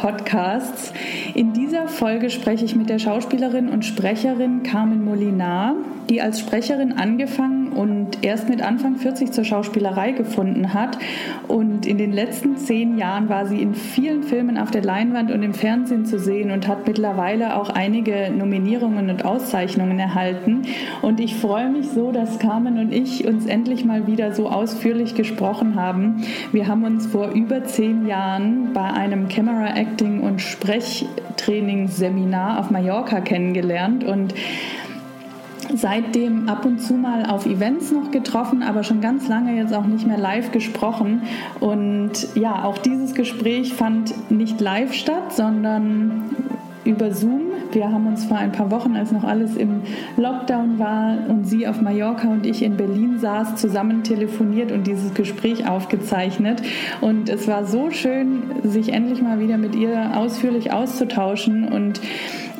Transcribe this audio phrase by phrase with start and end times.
[0.00, 0.92] Podcasts.
[1.34, 5.76] In dieser Folge spreche ich mit der Schauspielerin und Sprecherin Carmen Molinar,
[6.08, 10.98] die als Sprecherin angefangen und erst mit Anfang 40 zur Schauspielerei gefunden hat.
[11.48, 15.42] Und in den letzten zehn Jahren war sie in vielen Filmen auf der Leinwand und
[15.42, 20.62] im Fernsehen zu sehen und hat mittlerweile auch einige Nominierungen und Auszeichnungen erhalten.
[21.02, 25.14] Und ich freue mich so, dass Carmen und ich uns endlich mal wieder so ausführlich
[25.14, 26.24] gesprochen haben.
[26.52, 33.20] Wir haben uns vor über zehn Jahren bei einem Camera Acting und Sprechtrainingsseminar auf Mallorca
[33.20, 34.34] kennengelernt und
[35.76, 39.86] seitdem ab und zu mal auf Events noch getroffen, aber schon ganz lange jetzt auch
[39.86, 41.22] nicht mehr live gesprochen.
[41.60, 46.30] Und ja, auch dieses Gespräch fand nicht live statt, sondern
[46.84, 47.42] über Zoom.
[47.70, 49.82] Wir haben uns vor ein paar Wochen, als noch alles im
[50.16, 55.14] Lockdown war und sie auf Mallorca und ich in Berlin saß, zusammen telefoniert und dieses
[55.14, 56.62] Gespräch aufgezeichnet.
[57.00, 62.00] Und es war so schön, sich endlich mal wieder mit ihr ausführlich auszutauschen und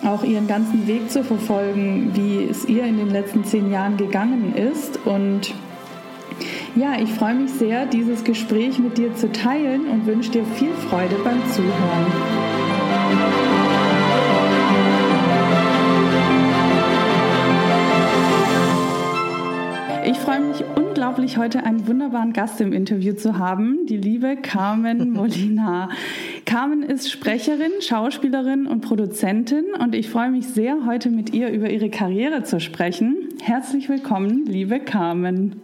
[0.05, 4.55] auch ihren ganzen Weg zu verfolgen, wie es ihr in den letzten zehn Jahren gegangen
[4.55, 4.99] ist.
[5.05, 5.55] Und
[6.75, 10.73] ja, ich freue mich sehr, dieses Gespräch mit dir zu teilen und wünsche dir viel
[10.89, 12.07] Freude beim Zuhören.
[20.05, 20.65] Ich freue mich
[21.03, 25.91] unglaublich, heute einen wunderbaren Gast im Interview zu haben, die liebe Carmen Molina.
[26.45, 31.69] Carmen ist Sprecherin, Schauspielerin und Produzentin und ich freue mich sehr, heute mit ihr über
[31.71, 33.31] ihre Karriere zu sprechen.
[33.43, 35.63] Herzlich willkommen, liebe Carmen.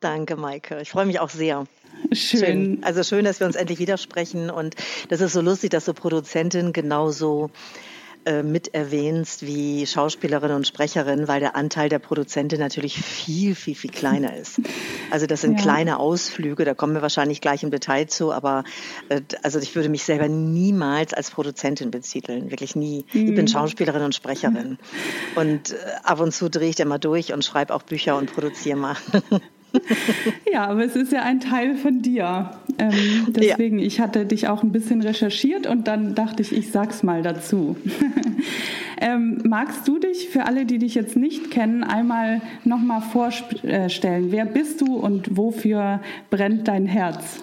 [0.00, 0.80] Danke, Maike.
[0.80, 1.66] Ich freue mich auch sehr.
[2.12, 2.40] Schön.
[2.40, 2.78] schön.
[2.80, 4.74] Also schön, dass wir uns endlich widersprechen und
[5.10, 7.50] das ist so lustig, dass du Produzentin genauso
[8.24, 13.74] äh, mit erwähnst wie Schauspielerin und Sprecherin, weil der Anteil der Produzentin natürlich viel, viel,
[13.74, 14.60] viel kleiner ist.
[15.10, 15.62] Also das sind ja.
[15.62, 18.64] kleine Ausflüge, da kommen wir wahrscheinlich gleich im Detail zu, aber
[19.08, 23.06] äh, also ich würde mich selber niemals als Produzentin betiteln, wirklich nie.
[23.12, 23.28] Mhm.
[23.28, 23.48] Ich bin mhm.
[23.48, 24.78] Schauspielerin und Sprecherin.
[25.34, 28.32] Und äh, ab und zu drehe ich da mal durch und schreibe auch Bücher und
[28.32, 28.96] produziere mal.
[30.52, 32.50] ja, aber es ist ja ein Teil von dir.
[32.78, 33.86] Ähm, deswegen, ja.
[33.86, 37.76] ich hatte dich auch ein bisschen recherchiert und dann dachte ich, ich sag's mal dazu.
[39.00, 44.26] ähm, magst du dich für alle, die dich jetzt nicht kennen, einmal nochmal vorstellen?
[44.30, 46.00] Wer bist du und wofür
[46.30, 47.40] brennt dein Herz?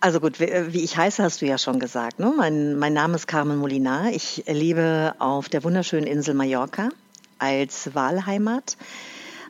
[0.00, 2.20] Also gut, wie ich heiße, hast du ja schon gesagt.
[2.20, 2.32] Ne?
[2.36, 4.10] Mein, mein Name ist Carmen Molinar.
[4.12, 6.90] Ich lebe auf der wunderschönen Insel Mallorca
[7.38, 8.76] als Wahlheimat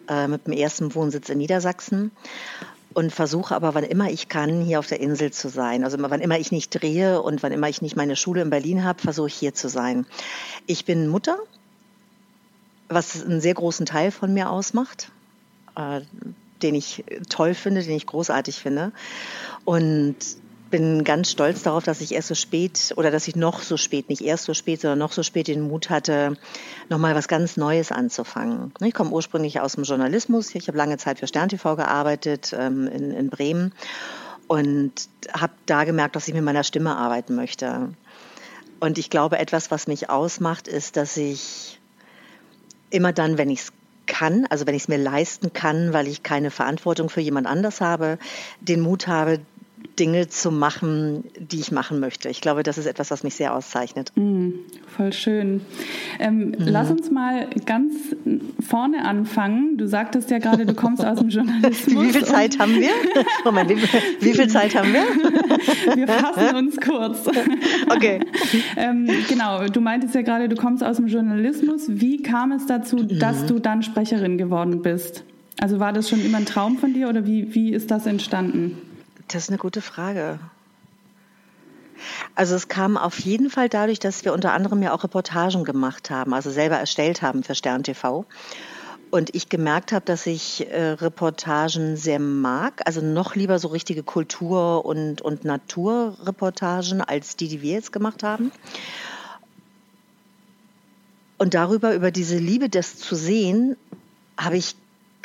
[0.08, 2.10] äh, mit dem ersten Wohnsitz in Niedersachsen
[2.94, 5.84] und versuche aber, wann immer ich kann, hier auf der Insel zu sein.
[5.84, 8.84] Also wann immer ich nicht drehe und wann immer ich nicht meine Schule in Berlin
[8.84, 10.06] habe, versuche ich hier zu sein.
[10.66, 11.36] Ich bin Mutter,
[12.88, 15.10] was einen sehr großen Teil von mir ausmacht,
[15.76, 16.00] äh,
[16.62, 18.92] den ich toll finde, den ich großartig finde.
[19.66, 20.16] Und
[20.76, 24.10] bin ganz stolz darauf, dass ich erst so spät oder dass ich noch so spät,
[24.10, 26.36] nicht erst so spät, sondern noch so spät den Mut hatte,
[26.90, 28.74] nochmal was ganz Neues anzufangen.
[28.84, 30.54] Ich komme ursprünglich aus dem Journalismus.
[30.54, 33.72] Ich habe lange Zeit für Stern TV gearbeitet ähm, in, in Bremen
[34.48, 34.92] und
[35.32, 37.94] habe da gemerkt, dass ich mit meiner Stimme arbeiten möchte.
[38.78, 41.80] Und ich glaube, etwas, was mich ausmacht, ist, dass ich
[42.90, 43.72] immer dann, wenn ich es
[44.04, 47.80] kann, also wenn ich es mir leisten kann, weil ich keine Verantwortung für jemand anders
[47.80, 48.18] habe,
[48.60, 49.40] den Mut habe,
[49.98, 52.28] Dinge zu machen, die ich machen möchte.
[52.28, 54.12] Ich glaube, das ist etwas, was mich sehr auszeichnet.
[54.14, 54.50] Mm,
[54.94, 55.62] voll schön.
[56.18, 56.54] Ähm, mhm.
[56.58, 57.94] Lass uns mal ganz
[58.66, 59.76] vorne anfangen.
[59.76, 62.04] Du sagtest ja gerade, du kommst aus dem Journalismus.
[62.04, 62.90] Wie viel Zeit haben wir?
[63.44, 63.76] Moment, wie,
[64.20, 65.04] wie, viel Zeit haben wir?
[65.96, 67.26] wir fassen uns kurz.
[67.88, 68.20] Okay.
[68.76, 71.84] ähm, genau, du meintest ja gerade, du kommst aus dem Journalismus.
[71.88, 73.18] Wie kam es dazu, mhm.
[73.18, 75.24] dass du dann Sprecherin geworden bist?
[75.60, 78.76] Also war das schon immer ein Traum von dir oder wie, wie ist das entstanden?
[79.28, 80.38] Das ist eine gute Frage.
[82.34, 86.10] Also es kam auf jeden Fall dadurch, dass wir unter anderem ja auch Reportagen gemacht
[86.10, 88.26] haben, also selber erstellt haben für Stern TV.
[89.10, 94.02] Und ich gemerkt habe, dass ich äh, Reportagen sehr mag, also noch lieber so richtige
[94.02, 98.52] Kultur- und, und Naturreportagen als die, die wir jetzt gemacht haben.
[101.38, 103.76] Und darüber, über diese Liebe, das zu sehen,
[104.36, 104.74] habe ich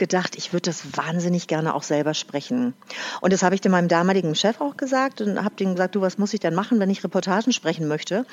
[0.02, 2.74] gedacht, ich würde das wahnsinnig gerne auch selber sprechen.
[3.22, 6.02] Und das habe ich dann meinem damaligen Chef auch gesagt und habe ihm gesagt, du,
[6.02, 8.26] was muss ich denn machen, wenn ich Reportagen sprechen möchte?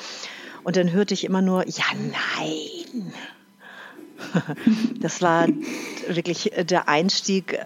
[0.65, 3.12] Und dann hörte ich immer nur, ja, nein.
[5.00, 5.47] Das war
[6.09, 7.61] wirklich der Einstieg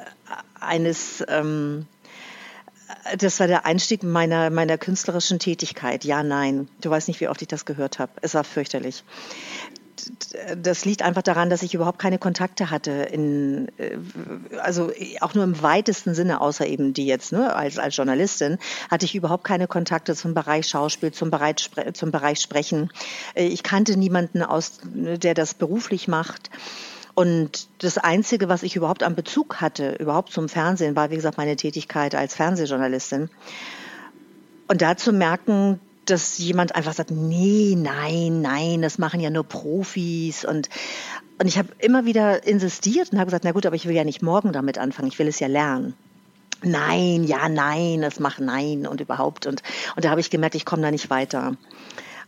[0.60, 1.86] eines, ähm,
[3.16, 6.04] das war der Einstieg meiner, meiner künstlerischen Tätigkeit.
[6.04, 6.68] Ja, nein.
[6.80, 8.12] Du weißt nicht, wie oft ich das gehört habe.
[8.20, 9.04] Es war fürchterlich
[10.56, 13.96] das liegt einfach daran, dass ich überhaupt keine Kontakte hatte in, äh,
[14.58, 14.90] also
[15.20, 18.58] auch nur im weitesten Sinne, außer eben die jetzt, ne, als, als Journalistin,
[18.90, 22.90] hatte ich überhaupt keine Kontakte zum Bereich Schauspiel, zum Bereich, zum Bereich Sprechen.
[23.34, 26.50] Äh, ich kannte niemanden aus, der das beruflich macht.
[27.14, 31.36] Und das Einzige, was ich überhaupt an Bezug hatte, überhaupt zum Fernsehen, war, wie gesagt,
[31.36, 33.28] meine Tätigkeit als Fernsehjournalistin.
[34.68, 39.44] Und da zu merken, dass jemand einfach sagt, nee, nein, nein, das machen ja nur
[39.44, 40.44] Profis.
[40.44, 40.68] Und,
[41.38, 44.04] und ich habe immer wieder insistiert und habe gesagt, na gut, aber ich will ja
[44.04, 45.94] nicht morgen damit anfangen, ich will es ja lernen.
[46.64, 49.46] Nein, ja, nein, das macht nein und überhaupt.
[49.46, 49.62] Und,
[49.96, 51.56] und da habe ich gemerkt, ich komme da nicht weiter.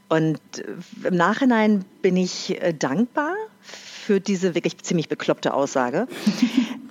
[0.09, 6.07] Und äh, im Nachhinein bin ich äh, dankbar für diese wirklich ziemlich bekloppte Aussage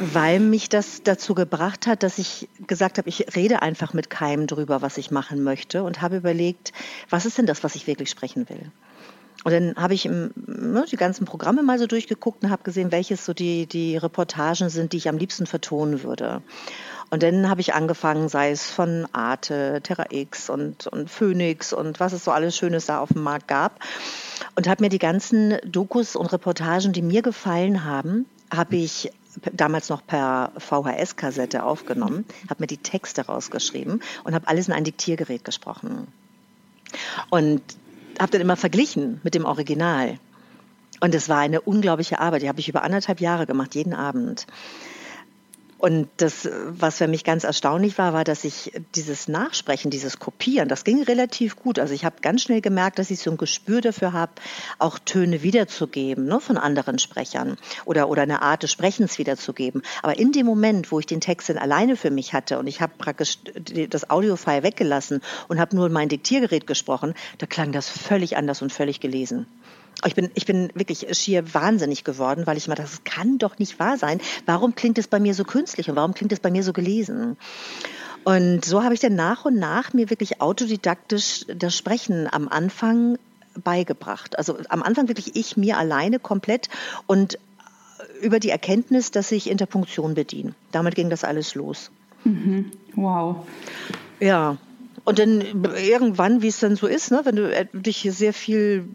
[0.00, 4.46] weil mich das dazu gebracht hat, dass ich gesagt habe, ich rede einfach mit keinem
[4.46, 6.72] drüber, was ich machen möchte und habe überlegt,
[7.10, 8.72] was ist denn das, was ich wirklich sprechen will?
[9.44, 12.92] Und dann habe ich im, ne, die ganzen Programme mal so durchgeguckt und habe gesehen,
[12.92, 16.42] welches so die, die Reportagen sind, die ich am liebsten vertonen würde.
[17.10, 22.00] Und dann habe ich angefangen, sei es von Arte, Terra X und, und Phoenix und
[22.00, 23.80] was es so alles Schönes da auf dem Markt gab.
[24.56, 29.10] Und habe mir die ganzen Dokus und Reportagen, die mir gefallen haben, habe ich
[29.52, 34.84] damals noch per VHS-Kassette aufgenommen, habe mir die Texte rausgeschrieben und habe alles in ein
[34.84, 36.08] Diktiergerät gesprochen.
[37.30, 37.62] Und
[38.18, 40.18] habe dann immer verglichen mit dem Original.
[41.00, 42.42] Und es war eine unglaubliche Arbeit.
[42.42, 44.46] Die habe ich über anderthalb Jahre gemacht, jeden Abend.
[45.80, 50.68] Und das, was für mich ganz erstaunlich war, war, dass ich dieses Nachsprechen, dieses Kopieren,
[50.68, 51.78] das ging relativ gut.
[51.78, 54.32] Also ich habe ganz schnell gemerkt, dass ich so ein Gespür dafür habe,
[54.78, 57.56] auch Töne wiederzugeben ne, von anderen Sprechern
[57.86, 59.80] oder, oder eine Art des Sprechens wiederzugeben.
[60.02, 62.82] Aber in dem Moment, wo ich den Text dann alleine für mich hatte und ich
[62.82, 63.38] habe praktisch
[63.88, 68.70] das Audiofile weggelassen und habe nur mein Diktiergerät gesprochen, da klang das völlig anders und
[68.70, 69.46] völlig gelesen.
[70.06, 73.78] Ich bin, ich bin wirklich schier wahnsinnig geworden, weil ich mal das kann doch nicht
[73.78, 74.20] wahr sein.
[74.46, 77.36] Warum klingt es bei mir so künstlich und warum klingt es bei mir so gelesen?
[78.24, 83.18] Und so habe ich dann nach und nach mir wirklich autodidaktisch das Sprechen am Anfang
[83.62, 84.38] beigebracht.
[84.38, 86.68] Also am Anfang wirklich ich mir alleine komplett
[87.06, 87.38] und
[88.22, 90.54] über die Erkenntnis, dass ich Interpunktion bediene.
[90.72, 91.90] Damit ging das alles los.
[92.24, 92.70] Mhm.
[92.94, 93.46] Wow.
[94.20, 94.58] Ja,
[95.04, 95.40] und dann
[95.76, 98.88] irgendwann, wie es dann so ist, ne, wenn du dich sehr viel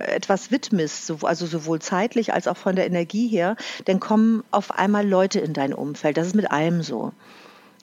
[0.00, 4.70] äh, etwas widmest, also sowohl zeitlich als auch von der Energie her, dann kommen auf
[4.72, 6.16] einmal Leute in dein Umfeld.
[6.16, 7.12] Das ist mit allem so.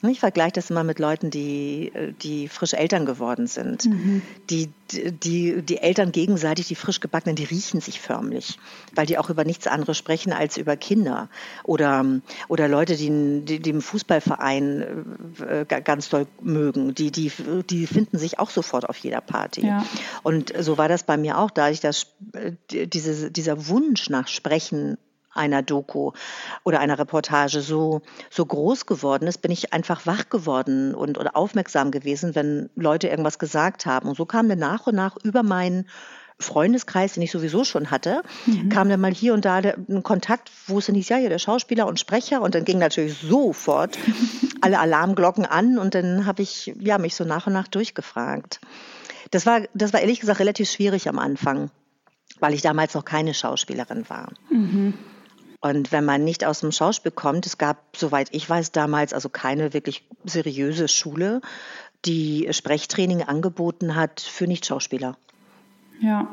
[0.02, 1.92] Ich vergleiche das immer mit Leuten, die,
[2.22, 3.86] die frisch Eltern geworden sind.
[3.86, 4.22] Mhm.
[4.50, 8.58] Die, die, die Eltern gegenseitig, die frisch gebackenen, die riechen sich förmlich,
[8.96, 11.28] weil die auch über nichts anderes sprechen als über Kinder.
[11.64, 12.06] Oder,
[12.48, 17.32] oder Leute, die, die, die im Fußballverein äh, ganz doll mögen, die, die,
[17.70, 19.66] die finden sich auch sofort auf jeder Party.
[19.66, 19.84] Ja.
[20.24, 22.54] Und so war das bei mir auch, da ich das, äh,
[22.86, 24.98] diese, dieser Wunsch nach Sprechen
[25.34, 26.12] einer Doku
[26.64, 31.36] oder einer Reportage so, so groß geworden ist, bin ich einfach wach geworden und oder
[31.36, 34.10] aufmerksam gewesen, wenn Leute irgendwas gesagt haben.
[34.10, 35.86] Und so kam dann nach und nach über meinen
[36.40, 38.70] Freundeskreis, den ich sowieso schon hatte, mhm.
[38.70, 41.40] kam dann mal hier und da ein Kontakt, wo es dann hieß, ja, hier der
[41.40, 43.98] Schauspieler und Sprecher und dann ging natürlich sofort
[44.62, 48.62] alle Alarmglocken an und dann habe ich ja, mich so nach und nach durchgefragt.
[49.32, 51.72] Das war, das war ehrlich gesagt relativ schwierig am Anfang,
[52.40, 54.32] weil ich damals noch keine Schauspielerin war.
[54.50, 54.94] Mhm.
[55.62, 59.28] Und wenn man nicht aus dem Schauspiel kommt, es gab, soweit ich weiß, damals also
[59.28, 61.42] keine wirklich seriöse Schule,
[62.06, 65.18] die Sprechtraining angeboten hat für Nicht-Schauspieler.
[66.02, 66.30] Ja.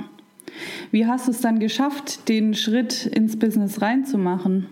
[0.93, 4.69] Wie hast du es dann geschafft, den Schritt ins Business reinzumachen?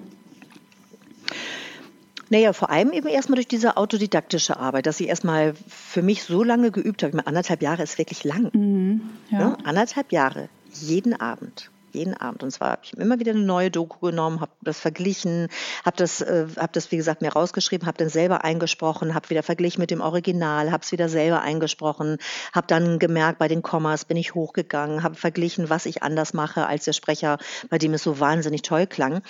[2.31, 6.43] Naja, vor allem eben erstmal durch diese autodidaktische Arbeit, dass ich erstmal für mich so
[6.45, 7.11] lange geübt habe.
[7.11, 8.51] Ich meine, anderthalb Jahre ist wirklich lang.
[8.53, 9.41] Mhm, ja.
[9.41, 12.43] Ja, anderthalb Jahre, jeden Abend jeden Abend.
[12.43, 15.49] Und zwar habe ich immer wieder eine neue Doku genommen, habe das verglichen,
[15.85, 19.43] habe das, äh, hab das, wie gesagt, mir rausgeschrieben, habe dann selber eingesprochen, habe wieder
[19.43, 22.19] verglichen mit dem Original, habe es wieder selber eingesprochen,
[22.53, 26.67] habe dann gemerkt, bei den Kommas bin ich hochgegangen, habe verglichen, was ich anders mache
[26.67, 27.39] als der Sprecher,
[27.71, 29.23] bei dem es so wahnsinnig toll klang.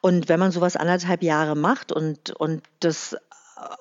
[0.00, 3.16] Und wenn man sowas anderthalb Jahre macht und, und das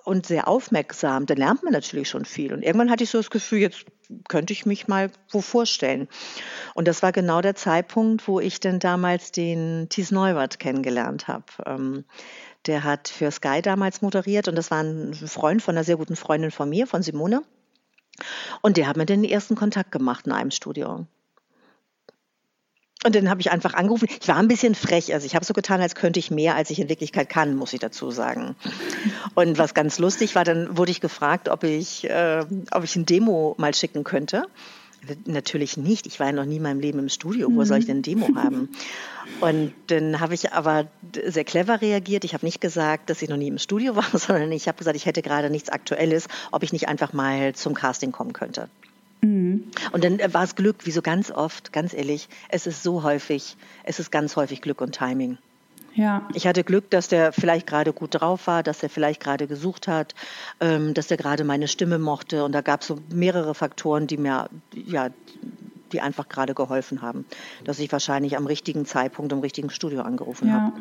[0.03, 2.53] und sehr aufmerksam, dann lernt man natürlich schon viel.
[2.53, 3.85] Und irgendwann hatte ich so das Gefühl, jetzt
[4.27, 6.07] könnte ich mich mal wo vorstellen.
[6.73, 11.45] Und das war genau der Zeitpunkt, wo ich dann damals den Thies Neuwert kennengelernt habe.
[11.65, 12.05] Ähm,
[12.65, 16.15] der hat für Sky damals moderiert und das war ein Freund von einer sehr guten
[16.15, 17.41] Freundin von mir, von Simone.
[18.61, 21.07] Und der hat mir den ersten Kontakt gemacht in einem Studio.
[23.03, 24.07] Und dann habe ich einfach angerufen.
[24.21, 25.13] Ich war ein bisschen frech.
[25.13, 27.73] Also ich habe so getan, als könnte ich mehr, als ich in Wirklichkeit kann, muss
[27.73, 28.55] ich dazu sagen.
[29.33, 33.05] Und was ganz lustig war, dann wurde ich gefragt, ob ich, äh, ob ich ein
[33.05, 34.45] Demo mal schicken könnte
[35.25, 36.05] Natürlich nicht.
[36.05, 37.49] Ich war ja noch nie in meinem Leben im Studio.
[37.51, 38.69] Wo soll ich denn Demo haben?
[39.39, 40.87] Und dann habe ich aber
[41.25, 42.23] sehr clever reagiert.
[42.23, 44.95] Ich habe nicht gesagt, dass ich noch nie im Studio war, sondern ich habe gesagt,
[44.95, 48.69] ich hätte gerade nichts Aktuelles, ob ich nicht einfach mal zum Casting kommen könnte.
[49.21, 49.65] Mhm.
[49.91, 53.55] Und dann war es Glück, wie so ganz oft, ganz ehrlich, es ist so häufig,
[53.83, 55.37] es ist ganz häufig Glück und Timing.
[55.93, 56.27] Ja.
[56.33, 59.87] Ich hatte Glück, dass der vielleicht gerade gut drauf war, dass er vielleicht gerade gesucht
[59.87, 60.15] hat,
[60.59, 62.45] ähm, dass er gerade meine Stimme mochte.
[62.45, 65.09] Und da gab es so mehrere Faktoren, die mir, ja,
[65.91, 67.25] die einfach gerade geholfen haben,
[67.65, 70.53] dass ich wahrscheinlich am richtigen Zeitpunkt im richtigen Studio angerufen ja.
[70.53, 70.73] habe.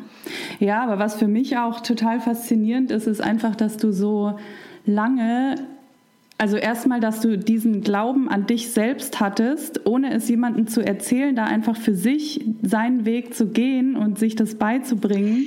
[0.59, 4.39] Ja, aber was für mich auch total faszinierend ist, ist einfach, dass du so
[4.85, 5.55] lange
[6.41, 11.35] also erstmal, dass du diesen Glauben an dich selbst hattest, ohne es jemandem zu erzählen,
[11.35, 15.45] da einfach für sich seinen Weg zu gehen und sich das beizubringen.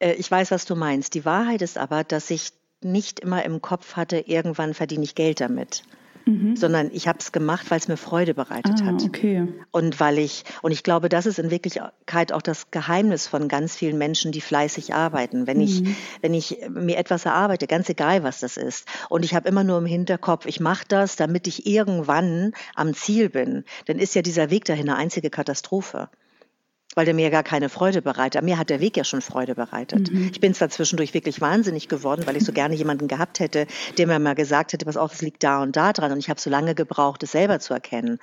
[0.00, 1.14] Äh, ich weiß, was du meinst.
[1.14, 2.50] Die Wahrheit ist aber, dass ich
[2.82, 5.84] nicht immer im Kopf hatte, irgendwann verdiene ich Geld damit
[6.24, 6.56] mhm.
[6.56, 9.02] sondern ich habe es gemacht, weil es mir Freude bereitet ah, hat.
[9.02, 9.48] Okay.
[9.70, 13.76] Und weil ich, und ich glaube, das ist in Wirklichkeit auch das Geheimnis von ganz
[13.76, 15.46] vielen Menschen, die fleißig arbeiten.
[15.46, 15.62] Wenn mhm.
[15.62, 15.84] ich,
[16.20, 19.78] wenn ich mir etwas erarbeite, ganz egal was das ist, und ich habe immer nur
[19.78, 24.50] im Hinterkopf, ich mache das, damit ich irgendwann am Ziel bin, dann ist ja dieser
[24.50, 26.08] Weg dahin eine einzige Katastrophe
[26.94, 28.42] weil der mir gar keine Freude bereitet.
[28.42, 30.12] Mir hat der Weg ja schon Freude bereitet.
[30.12, 30.30] Mhm.
[30.32, 34.06] Ich bin zwar zwischendurch wirklich wahnsinnig geworden, weil ich so gerne jemanden gehabt hätte, der
[34.06, 36.12] mir mal gesagt hätte, was auch, es liegt da und da dran.
[36.12, 38.18] Und ich habe so lange gebraucht, es selber zu erkennen.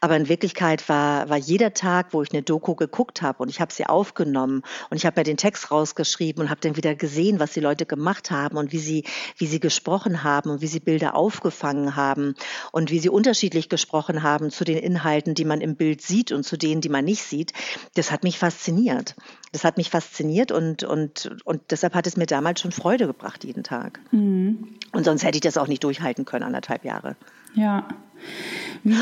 [0.00, 3.60] Aber in Wirklichkeit war, war jeder Tag, wo ich eine Doku geguckt habe und ich
[3.60, 7.38] habe sie aufgenommen und ich habe mir den Text rausgeschrieben und habe dann wieder gesehen,
[7.38, 9.04] was die Leute gemacht haben und wie sie,
[9.36, 12.34] wie sie gesprochen haben und wie sie Bilder aufgefangen haben
[12.72, 16.44] und wie sie unterschiedlich gesprochen haben zu den Inhalten, die man im Bild sieht und
[16.44, 17.52] zu denen, die man nicht sieht.
[17.94, 19.14] Das das hat mich fasziniert.
[19.52, 23.44] Das hat mich fasziniert und, und, und deshalb hat es mir damals schon Freude gebracht,
[23.44, 24.00] jeden Tag.
[24.12, 24.78] Mhm.
[24.92, 27.16] Und sonst hätte ich das auch nicht durchhalten können, anderthalb Jahre.
[27.54, 27.86] Ja.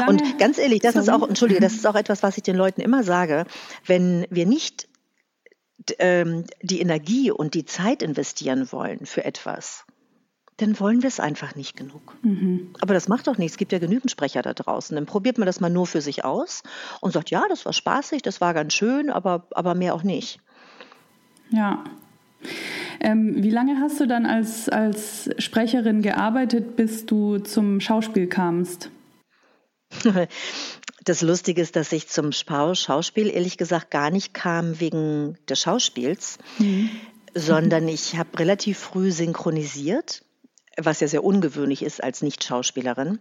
[0.08, 1.04] Und ganz ehrlich, das Sorry.
[1.04, 3.44] ist auch, entschuldige, das ist auch etwas, was ich den Leuten immer sage.
[3.84, 4.88] Wenn wir nicht
[6.00, 9.84] ähm, die Energie und die Zeit investieren wollen für etwas,
[10.58, 12.16] dann wollen wir es einfach nicht genug.
[12.22, 12.70] Mhm.
[12.80, 13.54] Aber das macht doch nichts.
[13.54, 14.94] Es gibt ja genügend Sprecher da draußen.
[14.94, 16.62] Dann probiert man das mal nur für sich aus
[17.00, 20.40] und sagt, ja, das war spaßig, das war ganz schön, aber, aber mehr auch nicht.
[21.50, 21.84] Ja.
[23.00, 28.90] Ähm, wie lange hast du dann als, als Sprecherin gearbeitet, bis du zum Schauspiel kamst?
[31.04, 36.38] Das Lustige ist, dass ich zum Schauspiel ehrlich gesagt gar nicht kam wegen des Schauspiels,
[36.58, 36.90] mhm.
[37.32, 40.25] sondern ich habe relativ früh synchronisiert
[40.76, 43.18] was ja sehr ungewöhnlich ist als Nicht-Schauspielerin.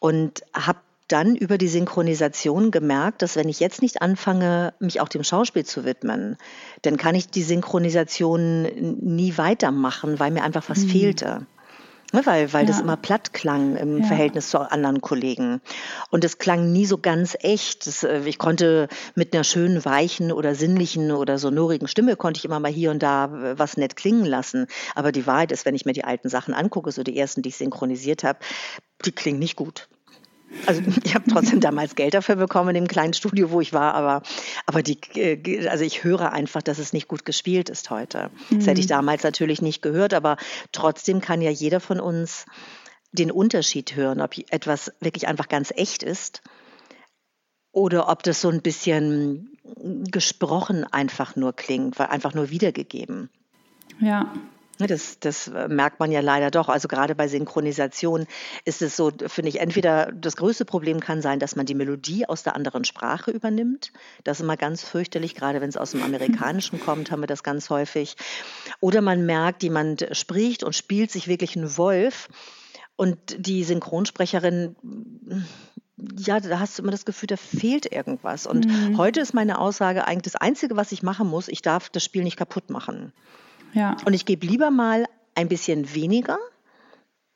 [0.00, 5.08] Und habe dann über die Synchronisation gemerkt, dass wenn ich jetzt nicht anfange, mich auch
[5.08, 6.36] dem Schauspiel zu widmen,
[6.82, 10.88] dann kann ich die Synchronisation nie weitermachen, weil mir einfach was mhm.
[10.88, 11.46] fehlte.
[12.12, 12.68] Ne, weil, weil ja.
[12.68, 14.06] das immer platt klang im ja.
[14.06, 15.60] Verhältnis zu anderen Kollegen.
[16.10, 17.86] Und es klang nie so ganz echt.
[17.86, 22.44] Das, äh, ich konnte mit einer schönen, weichen oder sinnlichen oder sonorigen Stimme konnte ich
[22.44, 24.66] immer mal hier und da äh, was nett klingen lassen.
[24.94, 27.48] Aber die Wahrheit ist, wenn ich mir die alten Sachen angucke, so die ersten, die
[27.48, 28.38] ich synchronisiert habe,
[29.04, 29.88] die klingen nicht gut.
[30.66, 33.94] Also ich habe trotzdem damals Geld dafür bekommen in dem kleinen Studio, wo ich war,
[33.94, 34.22] aber,
[34.66, 38.30] aber die, äh, also ich höre einfach, dass es nicht gut gespielt ist heute.
[38.50, 38.58] Mhm.
[38.58, 38.90] Das hätte ich mhm.
[38.90, 40.36] damals natürlich nicht gehört, aber
[40.72, 42.46] trotzdem kann ja jeder von uns
[43.12, 46.42] den Unterschied hören, ob etwas wirklich einfach ganz echt ist
[47.72, 49.58] oder ob das so ein bisschen
[50.10, 53.30] gesprochen einfach nur klingt, weil einfach nur wiedergegeben.
[54.00, 54.32] Ja,
[54.78, 56.68] das, das äh, merkt man ja leider doch.
[56.68, 58.26] Also gerade bei Synchronisation
[58.64, 62.28] ist es so, finde ich, entweder das größte Problem kann sein, dass man die Melodie
[62.28, 63.92] aus der anderen Sprache übernimmt.
[64.24, 67.42] Das ist immer ganz fürchterlich, gerade wenn es aus dem Amerikanischen kommt, haben wir das
[67.42, 68.16] ganz häufig.
[68.80, 72.28] Oder man merkt, jemand spricht und spielt sich wirklich einen Wolf
[72.96, 74.76] und die Synchronsprecherin
[76.18, 78.46] ja, da hast du immer das Gefühl, da fehlt irgendwas.
[78.46, 78.98] Und mhm.
[78.98, 82.22] heute ist meine Aussage eigentlich das Einzige, was ich machen muss, ich darf das Spiel
[82.22, 83.12] nicht kaputt machen.
[83.76, 83.96] Ja.
[84.06, 85.04] Und ich gebe lieber mal
[85.34, 86.38] ein bisschen weniger,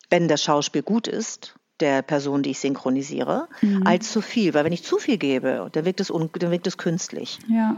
[0.09, 3.87] wenn das Schauspiel gut ist, der Person, die ich synchronisiere, mhm.
[3.87, 4.55] als zu viel.
[4.55, 7.39] Weil wenn ich zu viel gebe, dann wirkt es, dann wirkt es künstlich.
[7.49, 7.77] Ja.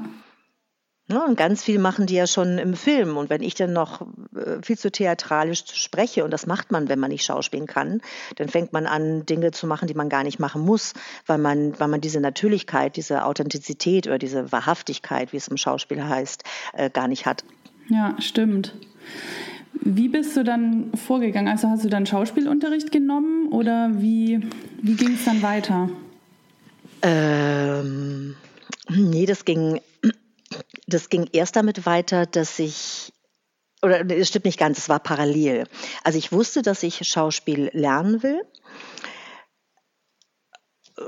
[1.08, 3.16] Ja, und ganz viel machen die ja schon im Film.
[3.16, 4.02] Und wenn ich dann noch
[4.36, 8.00] äh, viel zu theatralisch spreche, und das macht man, wenn man nicht schauspielen kann,
[8.36, 10.94] dann fängt man an, Dinge zu machen, die man gar nicht machen muss,
[11.26, 16.04] weil man, weil man diese Natürlichkeit, diese Authentizität oder diese Wahrhaftigkeit, wie es im Schauspiel
[16.04, 17.44] heißt, äh, gar nicht hat.
[17.88, 18.74] Ja, stimmt.
[19.72, 21.48] Wie bist du dann vorgegangen?
[21.48, 24.40] Also hast du dann Schauspielunterricht genommen oder wie,
[24.80, 25.88] wie ging es dann weiter?
[27.02, 28.36] Ähm,
[28.88, 29.80] nee, das ging,
[30.86, 33.12] das ging erst damit weiter, dass ich,
[33.82, 35.66] oder es stimmt nicht ganz, es war parallel.
[36.04, 38.42] Also ich wusste, dass ich Schauspiel lernen will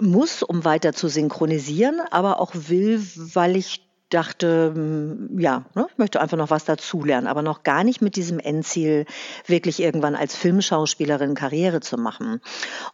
[0.00, 3.84] muss, um weiter zu synchronisieren, aber auch will, weil ich
[4.14, 8.16] dachte, hm, ja, ne, ich möchte einfach noch was dazulernen, aber noch gar nicht mit
[8.16, 9.06] diesem Endziel,
[9.47, 12.40] wirklich irgendwann als Filmschauspielerin Karriere zu machen.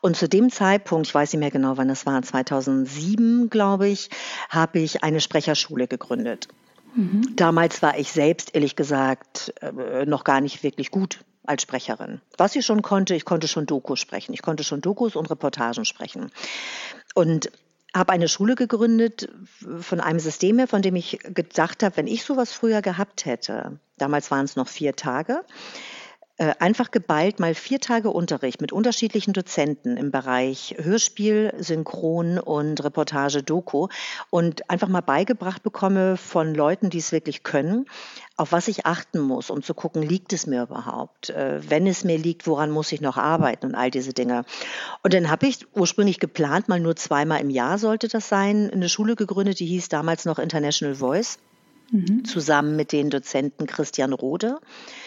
[0.01, 4.11] Und zu dem Zeitpunkt, ich weiß nicht mehr genau, wann das war, 2007, glaube ich,
[4.49, 6.49] habe ich eine Sprecherschule gegründet.
[6.95, 7.37] Mhm.
[7.37, 12.21] Damals war ich selbst, ehrlich gesagt, äh, noch gar nicht wirklich gut als Sprecherin.
[12.37, 14.33] Was ich schon konnte, ich konnte schon Dokus sprechen.
[14.33, 16.31] Ich konnte schon Dokus und Reportagen sprechen.
[17.15, 17.51] Und
[17.95, 19.29] habe eine Schule gegründet
[19.81, 23.81] von einem System her, von dem ich gedacht habe, wenn ich sowas früher gehabt hätte,
[23.99, 25.45] damals waren es noch vier Tage,
[26.41, 33.43] einfach geballt mal vier Tage Unterricht mit unterschiedlichen Dozenten im Bereich Hörspiel, Synchron und Reportage
[33.43, 33.89] Doku
[34.31, 37.85] und einfach mal beigebracht bekomme von Leuten, die es wirklich können,
[38.39, 41.29] auf was ich achten muss, um zu gucken, liegt es mir überhaupt?
[41.29, 44.47] Äh, wenn es mir liegt, woran muss ich noch arbeiten und all diese Dinge.
[45.03, 48.89] Und dann habe ich ursprünglich geplant, mal nur zweimal im Jahr sollte das sein, eine
[48.89, 51.39] Schule gegründet, die hieß damals noch International Voice,
[51.91, 52.25] mhm.
[52.25, 55.00] zusammen mit den Dozenten Christian Rode äh,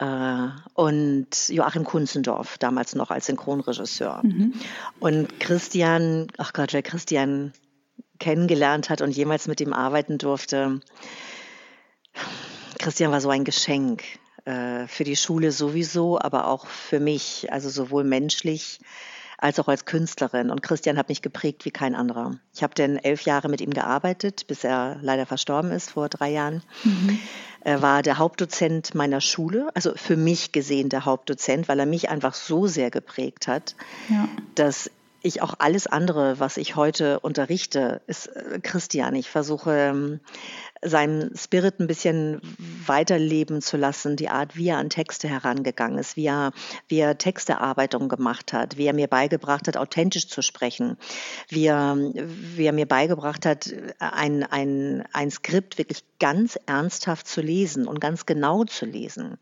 [0.00, 4.20] und Joachim Kunzendorf, damals noch als Synchronregisseur.
[4.22, 4.54] Mhm.
[4.98, 7.52] Und Christian, ach Gott, wer Christian
[8.18, 10.80] kennengelernt hat und jemals mit ihm arbeiten durfte,
[12.78, 14.02] Christian war so ein Geschenk
[14.46, 18.80] äh, für die Schule sowieso, aber auch für mich, also sowohl menschlich
[19.36, 20.50] als auch als Künstlerin.
[20.50, 22.36] Und Christian hat mich geprägt wie kein anderer.
[22.54, 26.30] Ich habe dann elf Jahre mit ihm gearbeitet, bis er leider verstorben ist vor drei
[26.30, 26.62] Jahren.
[26.84, 27.18] Mhm.
[27.62, 32.08] Er war der Hauptdozent meiner Schule, also für mich gesehen der Hauptdozent, weil er mich
[32.08, 33.74] einfach so sehr geprägt hat,
[34.08, 34.28] ja.
[34.54, 34.90] dass
[35.22, 39.14] ich auch alles andere, was ich heute unterrichte, ist äh, Christian.
[39.14, 40.20] Ich versuche ähm,
[40.82, 42.40] seinen Spirit ein bisschen
[42.86, 46.52] weiterleben zu lassen, die Art, wie er an Texte herangegangen ist, wie er,
[46.88, 50.96] wie er Textearbeitung gemacht hat, wie er mir beigebracht hat, authentisch zu sprechen,
[51.48, 57.42] wie er, wie er mir beigebracht hat, ein, ein, ein Skript wirklich ganz ernsthaft zu
[57.42, 59.38] lesen und ganz genau zu lesen.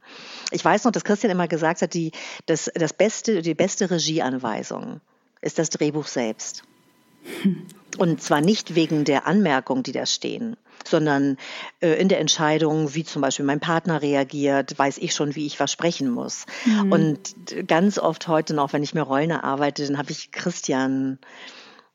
[0.51, 2.11] Ich weiß noch, dass Christian immer gesagt hat, die,
[2.47, 5.01] das, das beste, die beste Regieanweisung
[5.41, 6.65] ist das Drehbuch selbst.
[7.99, 11.37] Und zwar nicht wegen der Anmerkungen, die da stehen, sondern
[11.81, 15.59] äh, in der Entscheidung, wie zum Beispiel mein Partner reagiert, weiß ich schon, wie ich
[15.59, 16.47] was sprechen muss.
[16.65, 16.93] Mhm.
[16.93, 21.19] Und ganz oft heute noch, wenn ich mir Rollen erarbeite, dann habe ich Christian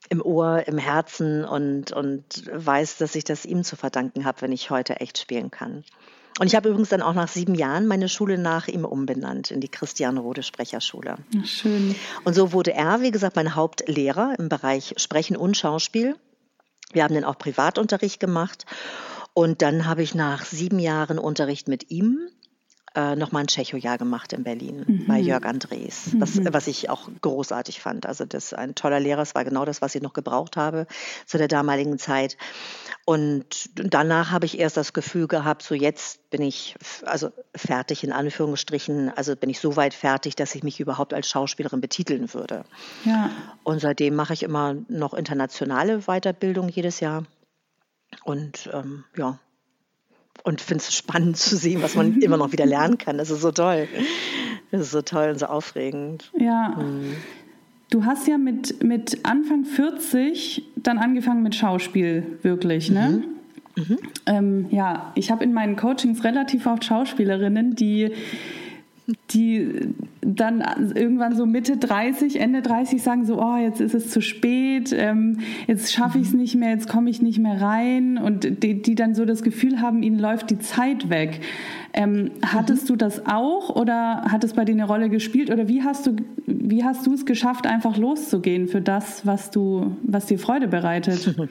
[0.09, 4.51] im Ohr, im Herzen und, und weiß, dass ich das ihm zu verdanken habe, wenn
[4.51, 5.83] ich heute echt spielen kann.
[6.39, 9.61] Und ich habe übrigens dann auch nach sieben Jahren meine Schule nach ihm umbenannt in
[9.61, 11.17] die Christiane Rode Sprecherschule.
[11.45, 11.95] Schön.
[12.23, 16.15] Und so wurde er, wie gesagt, mein Hauptlehrer im Bereich Sprechen und Schauspiel.
[16.93, 18.65] Wir haben dann auch Privatunterricht gemacht.
[19.33, 22.29] Und dann habe ich nach sieben Jahren Unterricht mit ihm
[22.95, 25.05] äh, nochmal ein Tschechojahr gemacht in Berlin mhm.
[25.07, 26.53] bei Jörg Andres, was, mhm.
[26.53, 28.05] was ich auch großartig fand.
[28.05, 30.85] Also das ist ein toller Lehrer, es war genau das, was ich noch gebraucht habe
[31.25, 32.37] zu der damaligen Zeit.
[33.05, 36.75] Und danach habe ich erst das Gefühl gehabt, so jetzt bin ich
[37.05, 41.27] also fertig in Anführungsstrichen, also bin ich so weit fertig, dass ich mich überhaupt als
[41.27, 42.63] Schauspielerin betiteln würde.
[43.05, 43.31] Ja.
[43.63, 47.25] Und seitdem mache ich immer noch internationale Weiterbildung jedes Jahr.
[48.23, 49.39] Und ähm, ja,
[50.43, 53.17] und finde es spannend zu sehen, was man immer noch wieder lernen kann.
[53.17, 53.87] Das ist so toll.
[54.71, 56.31] Das ist so toll und so aufregend.
[56.37, 56.75] Ja.
[56.77, 57.15] Mhm.
[57.89, 63.23] Du hast ja mit, mit Anfang 40 dann angefangen mit Schauspiel, wirklich, ne?
[63.77, 63.83] Mhm.
[63.83, 63.97] Mhm.
[64.25, 68.11] Ähm, ja, ich habe in meinen Coachings relativ oft Schauspielerinnen, die
[69.31, 70.63] die dann
[70.95, 75.39] irgendwann so Mitte 30, Ende 30 sagen so, oh, jetzt ist es zu spät, ähm,
[75.67, 78.95] jetzt schaffe ich es nicht mehr, jetzt komme ich nicht mehr rein und die, die,
[78.95, 81.41] dann so das Gefühl haben, ihnen läuft die Zeit weg.
[81.93, 82.87] Ähm, hattest mhm.
[82.87, 86.15] du das auch oder hat es bei dir eine Rolle gespielt oder wie hast du
[86.45, 91.35] wie hast du es geschafft, einfach loszugehen für das, was du, was dir Freude bereitet?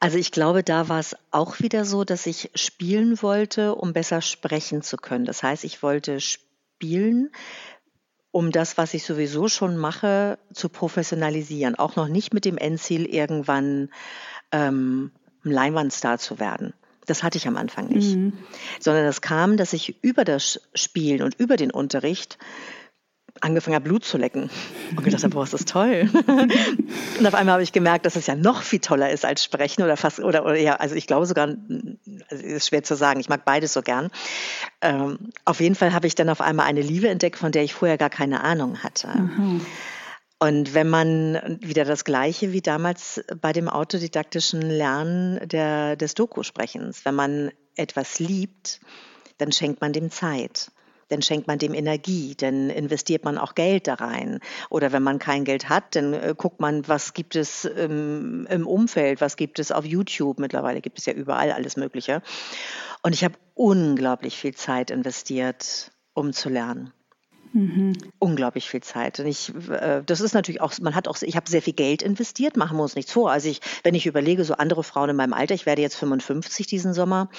[0.00, 4.20] Also ich glaube, da war es auch wieder so, dass ich spielen wollte, um besser
[4.20, 5.24] sprechen zu können.
[5.24, 7.30] Das heißt, ich wollte spielen,
[8.30, 11.74] um das, was ich sowieso schon mache, zu professionalisieren.
[11.74, 13.90] Auch noch nicht mit dem Endziel, irgendwann
[14.52, 15.10] ähm,
[15.44, 16.74] ein Leinwandstar zu werden.
[17.06, 18.16] Das hatte ich am Anfang nicht.
[18.16, 18.34] Mhm.
[18.78, 22.38] Sondern es kam, dass ich über das Spielen und über den Unterricht
[23.40, 24.50] angefangen habe, Blut zu lecken.
[24.90, 26.10] Und gedacht habe, boah, ist das toll.
[27.18, 29.82] und auf einmal habe ich gemerkt, dass es ja noch viel toller ist als sprechen
[29.82, 31.54] oder fast, oder, oder ja, also ich glaube sogar,
[32.30, 34.10] also ist schwer zu sagen, ich mag beides so gern.
[34.80, 37.74] Ähm, auf jeden Fall habe ich dann auf einmal eine Liebe entdeckt, von der ich
[37.74, 39.08] vorher gar keine Ahnung hatte.
[39.08, 39.64] Mhm.
[40.40, 47.04] Und wenn man wieder das Gleiche wie damals bei dem autodidaktischen Lernen der, des Doku-Sprechens,
[47.04, 48.80] wenn man etwas liebt,
[49.38, 50.70] dann schenkt man dem Zeit
[51.08, 54.40] dann schenkt man dem Energie, dann investiert man auch Geld da rein.
[54.70, 58.66] Oder wenn man kein Geld hat, dann äh, guckt man, was gibt es im, im
[58.66, 60.38] Umfeld, was gibt es auf YouTube.
[60.38, 62.22] Mittlerweile gibt es ja überall alles Mögliche.
[63.02, 66.92] Und ich habe unglaublich viel Zeit investiert, um zu lernen.
[67.52, 67.96] Mhm.
[68.18, 69.20] Unglaublich viel Zeit.
[69.20, 72.02] Und ich, äh, das ist natürlich auch, man hat auch, ich habe sehr viel Geld
[72.02, 73.30] investiert, machen wir uns nichts vor.
[73.30, 76.66] Also ich, wenn ich überlege, so andere Frauen in meinem Alter, ich werde jetzt 55
[76.66, 77.30] diesen Sommer,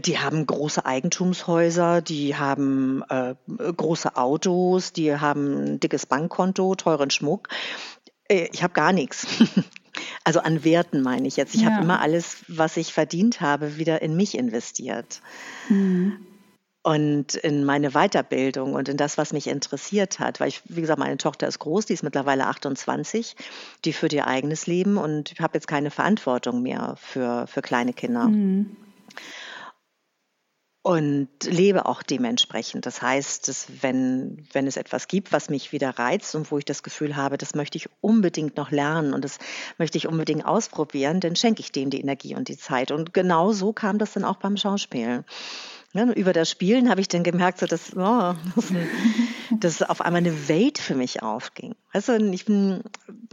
[0.00, 7.10] die haben große Eigentumshäuser, die haben äh, große Autos, die haben ein dickes Bankkonto, teuren
[7.10, 7.48] Schmuck.
[8.28, 9.26] Äh, ich habe gar nichts.
[10.24, 11.54] Also an Werten meine ich jetzt.
[11.54, 11.70] Ich ja.
[11.70, 15.20] habe immer alles, was ich verdient habe, wieder in mich investiert.
[15.68, 16.26] Mhm
[16.82, 20.40] und in meine Weiterbildung und in das, was mich interessiert hat.
[20.40, 23.36] Weil ich, wie gesagt, meine Tochter ist groß, die ist mittlerweile 28,
[23.84, 27.92] die führt ihr eigenes Leben und ich habe jetzt keine Verantwortung mehr für, für kleine
[27.92, 28.28] Kinder.
[28.28, 28.76] Mhm.
[30.82, 32.86] Und lebe auch dementsprechend.
[32.86, 36.64] Das heißt, dass wenn, wenn es etwas gibt, was mich wieder reizt und wo ich
[36.64, 39.38] das Gefühl habe, das möchte ich unbedingt noch lernen und das
[39.76, 42.92] möchte ich unbedingt ausprobieren, dann schenke ich dem die Energie und die Zeit.
[42.92, 45.24] Und genau so kam das dann auch beim Schauspiel.
[45.92, 48.34] Ja, über das Spielen habe ich dann gemerkt, so, dass, oh,
[49.60, 51.74] dass auf einmal eine Welt für mich aufging.
[51.92, 52.84] Du, ich, bin,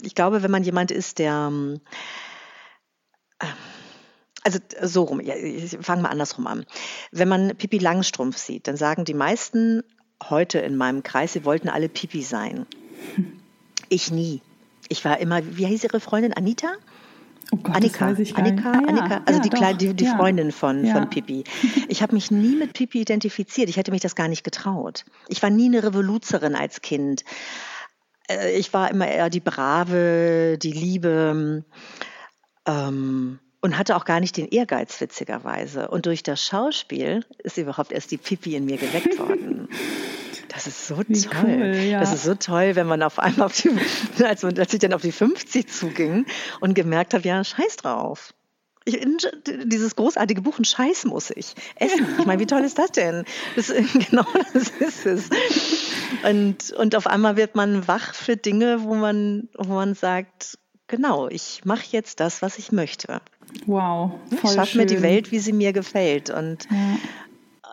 [0.01, 1.51] ich glaube, wenn man jemand ist, der
[3.39, 3.45] äh,
[4.43, 6.65] also so rum, ich fange mal andersrum an.
[7.11, 9.83] Wenn man Pipi Langstrumpf sieht, dann sagen die meisten
[10.29, 12.65] heute in meinem Kreis, sie wollten alle Pipi sein.
[13.89, 14.41] Ich nie.
[14.89, 16.67] Ich war immer, wie hieß ihre Freundin, Anita?
[17.51, 18.87] Oh Gott, Annika, das weiß ich Annika, ah, ja.
[18.87, 20.17] Annika, also ja, die, Kleine, die, die ja.
[20.17, 21.43] Freundin von, von Pippi.
[21.87, 23.69] Ich habe mich nie mit Pippi identifiziert.
[23.69, 25.05] Ich hätte mich das gar nicht getraut.
[25.29, 27.23] Ich war nie eine Revoluzerin als Kind.
[28.29, 31.63] Äh, ich war immer eher die Brave, die Liebe
[32.65, 35.87] ähm, und hatte auch gar nicht den Ehrgeiz, witzigerweise.
[35.89, 39.69] Und durch das Schauspiel ist überhaupt erst die Pippi in mir geweckt worden.
[40.49, 41.43] Das ist so Wie toll.
[41.45, 41.99] Cool, ja.
[41.99, 43.69] Das ist so toll, wenn man auf einmal auf die,
[44.23, 46.25] als, als ich dann auf die 50 zuging
[46.61, 48.33] und gemerkt habe, ja, scheiß drauf.
[48.85, 49.05] Ich,
[49.45, 52.07] dieses großartige Buch, ein Scheiß muss ich essen.
[52.17, 53.25] Ich meine, wie toll ist das denn?
[53.55, 53.67] Das,
[54.09, 55.29] genau das ist es.
[56.23, 61.27] Und, und auf einmal wird man wach für Dinge, wo man, wo man sagt, genau,
[61.27, 63.21] ich mache jetzt das, was ich möchte.
[63.65, 64.11] Wow.
[64.29, 66.29] Voll ich schaffe mir die Welt, wie sie mir gefällt.
[66.29, 66.97] Und ja.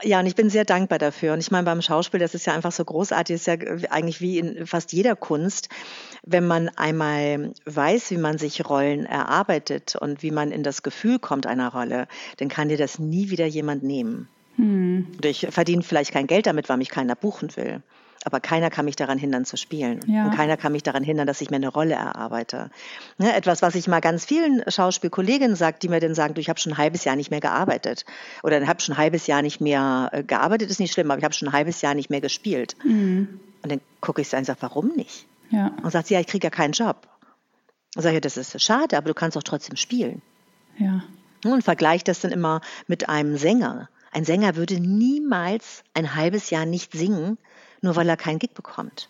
[0.02, 1.32] Ja, und ich bin sehr dankbar dafür.
[1.32, 3.54] Und ich meine, beim Schauspiel, das ist ja einfach so großartig, ist ja
[3.90, 5.68] eigentlich wie in fast jeder Kunst,
[6.24, 11.18] wenn man einmal weiß, wie man sich Rollen erarbeitet und wie man in das Gefühl
[11.18, 12.06] kommt einer Rolle,
[12.38, 14.28] dann kann dir das nie wieder jemand nehmen.
[14.56, 15.06] Hm.
[15.22, 17.82] Ich verdiene vielleicht kein Geld damit, weil mich keiner buchen will.
[18.24, 20.00] Aber keiner kann mich daran hindern zu spielen.
[20.06, 20.26] Ja.
[20.26, 22.70] Und keiner kann mich daran hindern, dass ich mir eine Rolle erarbeite.
[23.18, 26.48] Ne, etwas, was ich mal ganz vielen Schauspielkolleginnen sage, die mir dann sagen, du, ich
[26.48, 28.04] habe schon ein halbes Jahr nicht mehr gearbeitet.
[28.42, 31.18] Oder ich habe schon ein halbes Jahr nicht mehr äh, gearbeitet, ist nicht schlimm, aber
[31.18, 32.76] ich habe schon ein halbes Jahr nicht mehr gespielt.
[32.82, 33.40] Mhm.
[33.62, 35.26] Und dann gucke ich sie an und sage, warum nicht?
[35.50, 35.72] Ja.
[35.82, 37.08] Und sagt sie, ja, ich kriege ja keinen Job.
[37.94, 40.22] Und sage ich, das ist schade, aber du kannst doch trotzdem spielen.
[40.78, 41.02] Ja.
[41.44, 43.88] Und vergleicht das dann immer mit einem Sänger.
[44.12, 47.36] Ein Sänger würde niemals ein halbes Jahr nicht singen,
[47.84, 49.08] nur weil er keinen Gig bekommt.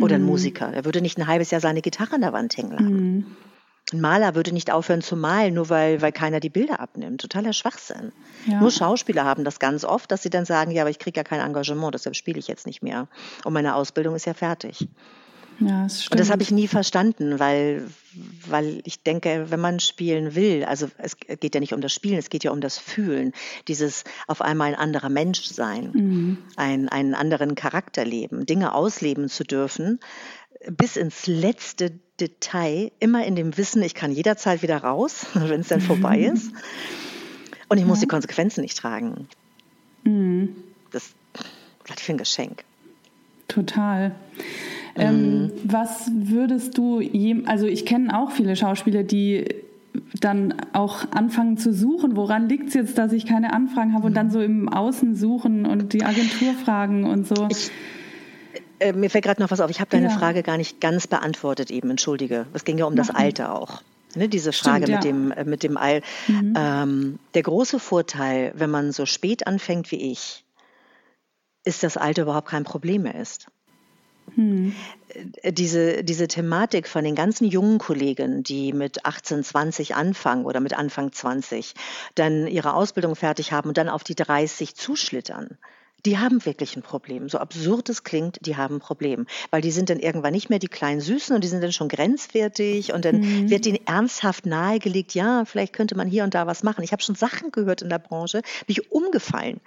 [0.00, 0.28] Oder ein mhm.
[0.28, 0.70] Musiker.
[0.72, 3.14] Er würde nicht ein halbes Jahr seine Gitarre an der Wand hängen lassen.
[3.16, 3.36] Mhm.
[3.92, 7.20] Ein Maler würde nicht aufhören zu malen, nur weil, weil keiner die Bilder abnimmt.
[7.20, 8.12] Totaler Schwachsinn.
[8.46, 8.58] Ja.
[8.60, 11.24] Nur Schauspieler haben das ganz oft, dass sie dann sagen, ja, aber ich kriege ja
[11.24, 13.06] kein Engagement, deshalb spiele ich jetzt nicht mehr.
[13.44, 14.88] Und meine Ausbildung ist ja fertig.
[15.60, 16.12] Ja, das stimmt.
[16.12, 17.86] Und das habe ich nie verstanden, weil,
[18.46, 22.18] weil ich denke, wenn man spielen will, also es geht ja nicht um das Spielen,
[22.18, 23.32] es geht ja um das Fühlen,
[23.68, 26.38] dieses auf einmal ein anderer Mensch sein, mhm.
[26.56, 30.00] ein, einen anderen Charakter leben, Dinge ausleben zu dürfen,
[30.70, 35.68] bis ins letzte Detail, immer in dem Wissen, ich kann jederzeit wieder raus, wenn es
[35.68, 36.50] dann vorbei ist.
[37.68, 38.02] Und ich muss ja.
[38.02, 39.28] die Konsequenzen nicht tragen.
[40.04, 40.56] Mhm.
[40.92, 41.14] Das
[41.88, 42.64] was für ein Geschenk.
[43.48, 44.14] Total.
[44.96, 45.52] Ähm, mhm.
[45.64, 47.02] was würdest du,
[47.46, 49.44] also ich kenne auch viele Schauspieler, die
[50.20, 54.14] dann auch anfangen zu suchen, woran liegt es jetzt, dass ich keine Anfragen habe und
[54.14, 57.48] dann so im Außen suchen und die Agentur fragen und so.
[57.50, 57.70] Ich,
[58.78, 60.10] äh, mir fällt gerade noch was auf, ich habe deine ja.
[60.10, 62.46] Frage gar nicht ganz beantwortet eben, entschuldige.
[62.52, 63.06] Es ging ja um Machen.
[63.06, 63.82] das Alter auch.
[64.14, 65.12] Ne, diese Frage Stimmt, ja.
[65.12, 66.00] mit, dem, äh, mit dem All.
[66.26, 66.54] Mhm.
[66.56, 70.44] Ähm, der große Vorteil, wenn man so spät anfängt wie ich,
[71.64, 73.48] ist, dass Alter überhaupt kein Problem mehr ist.
[74.34, 74.74] Hm.
[75.44, 80.76] Diese, diese Thematik von den ganzen jungen Kollegen, die mit 18, 20 anfangen oder mit
[80.76, 81.74] Anfang 20,
[82.14, 85.58] dann ihre Ausbildung fertig haben und dann auf die 30 zuschlittern,
[86.04, 87.28] die haben wirklich ein Problem.
[87.28, 89.26] So absurd es klingt, die haben ein Problem.
[89.50, 91.88] Weil die sind dann irgendwann nicht mehr die kleinen Süßen und die sind dann schon
[91.88, 93.50] grenzwertig und dann mhm.
[93.50, 96.84] wird ihnen ernsthaft nahegelegt, ja, vielleicht könnte man hier und da was machen.
[96.84, 99.60] Ich habe schon Sachen gehört in der Branche, bin ich umgefallen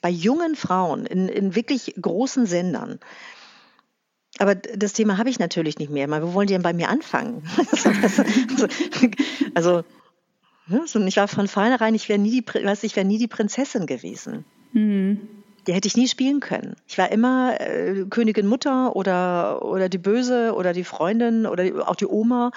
[0.00, 3.00] bei jungen Frauen in, in wirklich großen Sendern.
[4.38, 6.08] Aber das Thema habe ich natürlich nicht mehr.
[6.22, 7.44] Wo wollen die denn bei mir anfangen?
[9.54, 9.84] also,
[10.68, 12.44] also, ich war von vornherein, ich wäre nie, die,
[12.82, 14.44] ich wäre nie die Prinzessin gewesen.
[14.72, 15.28] Mhm.
[15.66, 16.76] Die hätte ich nie spielen können.
[16.86, 21.72] Ich war immer äh, Königin Mutter oder, oder die Böse oder die Freundin oder die,
[21.72, 22.50] auch die Oma,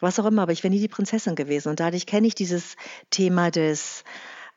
[0.00, 1.68] was auch immer, aber ich wäre nie die Prinzessin gewesen.
[1.68, 2.76] Und dadurch kenne ich dieses
[3.10, 4.04] Thema des,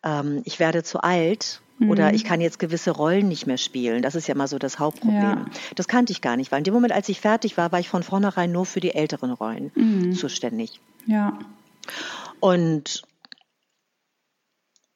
[0.04, 2.16] ähm, ich werde zu alt oder mhm.
[2.16, 4.02] ich kann jetzt gewisse Rollen nicht mehr spielen.
[4.02, 5.22] Das ist ja mal so das Hauptproblem.
[5.22, 5.46] Ja.
[5.76, 7.90] Das kannte ich gar nicht, weil in dem Moment, als ich fertig war, war ich
[7.90, 10.14] von vornherein nur für die älteren Rollen mhm.
[10.14, 10.82] zuständig.
[11.06, 11.40] Ja.
[12.40, 13.04] Und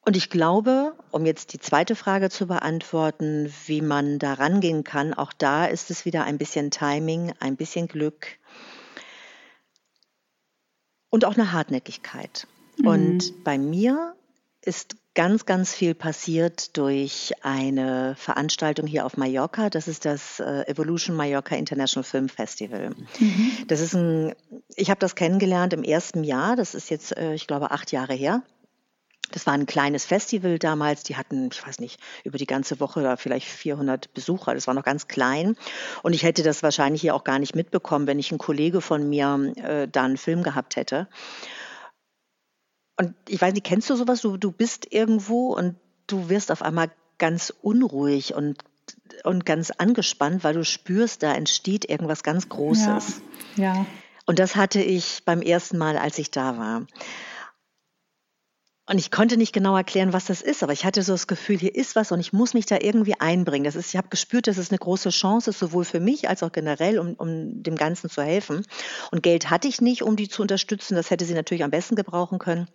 [0.05, 5.13] und ich glaube, um jetzt die zweite Frage zu beantworten, wie man da rangehen kann,
[5.13, 8.37] auch da ist es wieder ein bisschen Timing, ein bisschen Glück
[11.09, 12.47] und auch eine Hartnäckigkeit.
[12.77, 12.87] Mhm.
[12.87, 14.15] Und bei mir
[14.61, 19.69] ist ganz, ganz viel passiert durch eine Veranstaltung hier auf Mallorca.
[19.69, 22.91] Das ist das äh, Evolution Mallorca International Film Festival.
[23.19, 23.51] Mhm.
[23.67, 24.33] Das ist ein,
[24.75, 26.55] ich habe das kennengelernt im ersten Jahr.
[26.55, 28.43] Das ist jetzt, äh, ich glaube, acht Jahre her.
[29.31, 31.03] Das war ein kleines Festival damals.
[31.03, 34.53] Die hatten, ich weiß nicht, über die ganze Woche da vielleicht 400 Besucher.
[34.53, 35.55] Das war noch ganz klein.
[36.03, 39.09] Und ich hätte das wahrscheinlich hier auch gar nicht mitbekommen, wenn ich einen Kollege von
[39.09, 41.07] mir äh, da einen Film gehabt hätte.
[42.97, 44.21] Und ich weiß nicht, kennst du sowas?
[44.21, 45.75] Du, du bist irgendwo und
[46.07, 48.63] du wirst auf einmal ganz unruhig und,
[49.23, 53.21] und ganz angespannt, weil du spürst, da entsteht irgendwas ganz Großes.
[53.55, 53.75] Ja.
[53.75, 53.85] ja.
[54.25, 56.85] Und das hatte ich beim ersten Mal, als ich da war.
[58.85, 61.57] Und ich konnte nicht genau erklären, was das ist, aber ich hatte so das Gefühl,
[61.57, 63.63] hier ist was und ich muss mich da irgendwie einbringen.
[63.63, 66.43] Das ist, ich habe gespürt, dass es eine große Chance ist, sowohl für mich als
[66.43, 68.65] auch generell, um, um dem Ganzen zu helfen.
[69.11, 70.95] Und Geld hatte ich nicht, um die zu unterstützen.
[70.95, 72.67] Das hätte sie natürlich am besten gebrauchen können.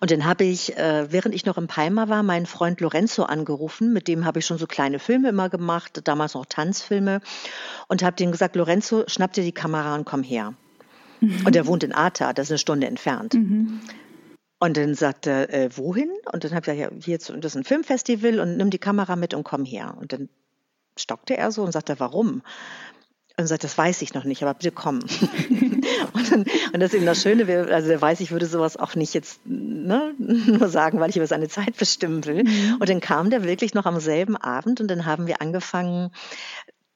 [0.00, 3.92] Und dann habe ich, äh, während ich noch in Palma war, meinen Freund Lorenzo angerufen.
[3.92, 7.20] Mit dem habe ich schon so kleine Filme immer gemacht, damals noch Tanzfilme.
[7.88, 10.54] Und habe dem gesagt, Lorenzo, schnapp dir die Kamera und komm her.
[11.20, 11.46] Mhm.
[11.46, 13.34] Und er wohnt in Arta, das ist eine Stunde entfernt.
[13.34, 13.80] Mhm.
[14.60, 16.10] Und dann sagte er, äh, wohin?
[16.32, 19.16] Und dann habe ich gesagt, ja, hier, das ist ein Filmfestival und nimm die Kamera
[19.16, 19.96] mit und komm her.
[20.00, 20.28] Und dann
[20.96, 22.42] stockte er so und sagte, warum?
[23.36, 24.98] Und sagt, das weiß ich noch nicht, aber bitte komm.
[26.12, 28.94] und, dann, und das ist eben das Schöne, also er weiß, ich würde sowas auch
[28.94, 32.44] nicht jetzt ne, nur sagen, weil ich über seine Zeit bestimmen will.
[32.44, 32.76] Mhm.
[32.78, 36.10] Und dann kam der wirklich noch am selben Abend und dann haben wir angefangen,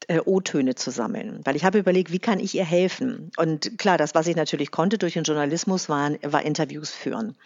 [0.09, 3.31] äh, O-Töne zu sammeln, weil ich habe überlegt, wie kann ich ihr helfen?
[3.37, 7.37] Und klar, das, was ich natürlich konnte durch den Journalismus, waren, war Interviews führen.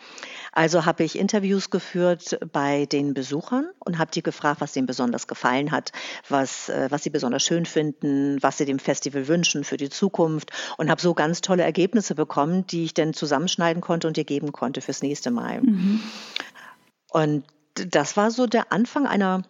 [0.53, 5.27] Also habe ich Interviews geführt bei den Besuchern und habe die gefragt, was denen besonders
[5.27, 5.93] gefallen hat,
[6.29, 10.51] was, äh, was sie besonders schön finden, was sie dem Festival wünschen für die Zukunft
[10.79, 14.53] und habe so ganz tolle Ergebnisse bekommen, die ich dann zusammenschneiden konnte und ihr geben
[14.53, 15.61] konnte fürs nächste Mal.
[15.61, 16.01] Mhm.
[17.11, 19.43] Und das war so der Anfang einer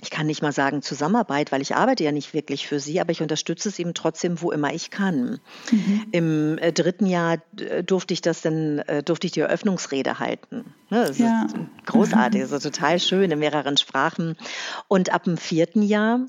[0.00, 3.10] ich kann nicht mal sagen Zusammenarbeit, weil ich arbeite ja nicht wirklich für sie, aber
[3.10, 5.40] ich unterstütze es eben trotzdem, wo immer ich kann.
[5.72, 6.06] Mhm.
[6.12, 10.72] Im äh, dritten Jahr äh, durfte ich das dann, äh, durfte ich die Eröffnungsrede halten.
[10.90, 11.46] Ne, das ja.
[11.46, 11.56] ist
[11.86, 12.52] großartig, mhm.
[12.52, 14.36] also total schön in mehreren Sprachen.
[14.86, 16.20] Und ab dem vierten Jahr,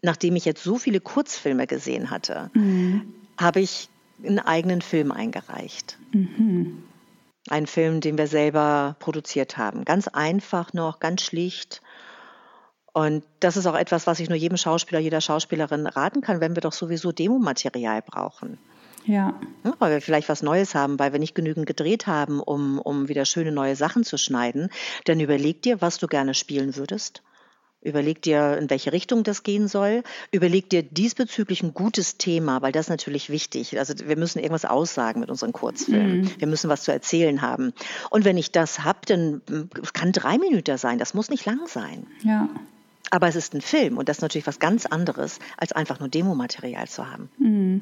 [0.00, 3.12] nachdem ich jetzt so viele Kurzfilme gesehen hatte, mhm.
[3.38, 3.90] habe ich
[4.24, 5.98] einen eigenen Film eingereicht.
[6.12, 6.84] Mhm.
[7.50, 9.84] Ein Film, den wir selber produziert haben.
[9.84, 11.82] Ganz einfach noch, ganz schlicht
[12.92, 16.54] und das ist auch etwas, was ich nur jedem Schauspieler, jeder Schauspielerin raten kann, wenn
[16.54, 18.58] wir doch sowieso Demomaterial brauchen.
[19.04, 19.34] Ja.
[19.64, 19.74] ja.
[19.78, 23.24] Weil wir vielleicht was Neues haben, weil wir nicht genügend gedreht haben, um, um wieder
[23.24, 24.70] schöne neue Sachen zu schneiden.
[25.04, 27.22] Dann überleg dir, was du gerne spielen würdest.
[27.82, 30.02] Überleg dir, in welche Richtung das gehen soll.
[30.32, 33.78] Überleg dir diesbezüglich ein gutes Thema, weil das ist natürlich wichtig.
[33.78, 36.20] Also wir müssen irgendwas aussagen mit unseren Kurzfilmen.
[36.20, 36.30] Mhm.
[36.36, 37.72] Wir müssen was zu erzählen haben.
[38.10, 39.40] Und wenn ich das habe, dann
[39.94, 40.98] kann drei Minuten sein.
[40.98, 42.06] Das muss nicht lang sein.
[42.22, 42.50] Ja.
[43.10, 46.08] Aber es ist ein Film und das ist natürlich was ganz anderes, als einfach nur
[46.08, 47.28] Demomaterial zu haben.
[47.38, 47.80] Mhm.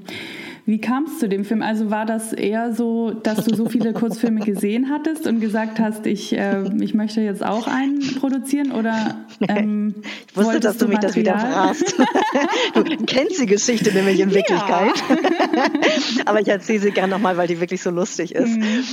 [0.65, 1.61] Wie kam es zu dem Film?
[1.61, 6.07] Also war das eher so, dass du so viele Kurzfilme gesehen hattest und gesagt hast,
[6.07, 8.73] ich, äh, ich möchte jetzt auch einen produzieren?
[8.73, 9.17] Oder
[9.49, 9.97] ähm,
[10.29, 11.95] ich wusste, dass du, du mich das wieder fragst.
[12.75, 14.95] du kennst die Geschichte nämlich in Wirklichkeit.
[14.97, 15.65] Ja.
[16.25, 18.57] Aber ich erzähle sie gerne nochmal, weil die wirklich so lustig ist.
[18.57, 18.85] Mhm.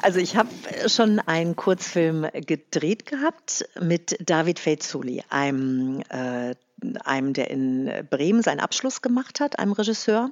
[0.00, 0.50] Also ich habe
[0.88, 6.54] schon einen Kurzfilm gedreht gehabt mit David Fezuli, einem, äh,
[7.04, 10.30] einem, der in Bremen seinen Abschluss gemacht hat, einem Regisseur.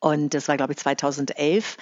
[0.00, 1.76] Und das war, glaube ich, 2011.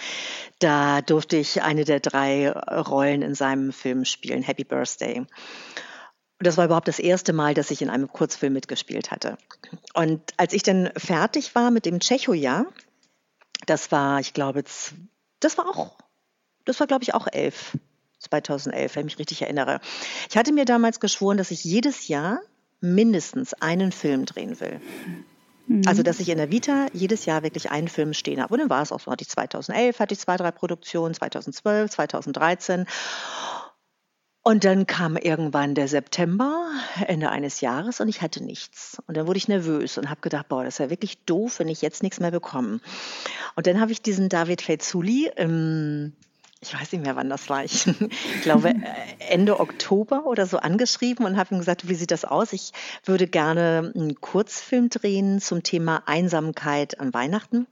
[0.58, 5.18] Da durfte ich eine der drei Rollen in seinem Film spielen, Happy Birthday.
[5.18, 9.38] Und das war überhaupt das erste Mal, dass ich in einem Kurzfilm mitgespielt hatte.
[9.94, 12.66] Und als ich dann fertig war mit dem Tschechojahr,
[13.66, 14.64] das war, ich glaube,
[15.40, 15.96] das war auch
[16.66, 17.76] das war, glaube ich, auch elf.
[18.18, 19.80] 2011, wenn ich mich richtig erinnere.
[20.30, 22.40] Ich hatte mir damals geschworen, dass ich jedes Jahr
[22.80, 24.80] mindestens einen Film drehen will.
[25.66, 25.82] Mhm.
[25.86, 28.54] Also, dass ich in der Vita jedes Jahr wirklich einen Film stehen habe.
[28.54, 29.10] Und dann war es auch so.
[29.10, 32.86] Hatte ich 2011, hatte ich zwei, drei Produktionen, 2012, 2013.
[34.42, 36.68] Und dann kam irgendwann der September,
[37.08, 38.96] Ende eines Jahres, und ich hatte nichts.
[39.08, 41.66] Und dann wurde ich nervös und habe gedacht, boah, das ist ja wirklich doof, wenn
[41.66, 42.78] ich jetzt nichts mehr bekomme.
[43.56, 46.12] Und dann habe ich diesen David Fezuli im
[46.60, 47.64] ich weiß nicht mehr, wann das war.
[47.64, 47.84] Ich
[48.42, 48.74] glaube, äh,
[49.18, 52.52] Ende Oktober oder so angeschrieben und habe ihm gesagt, wie sieht das aus?
[52.52, 52.72] Ich
[53.04, 57.66] würde gerne einen Kurzfilm drehen zum Thema Einsamkeit an Weihnachten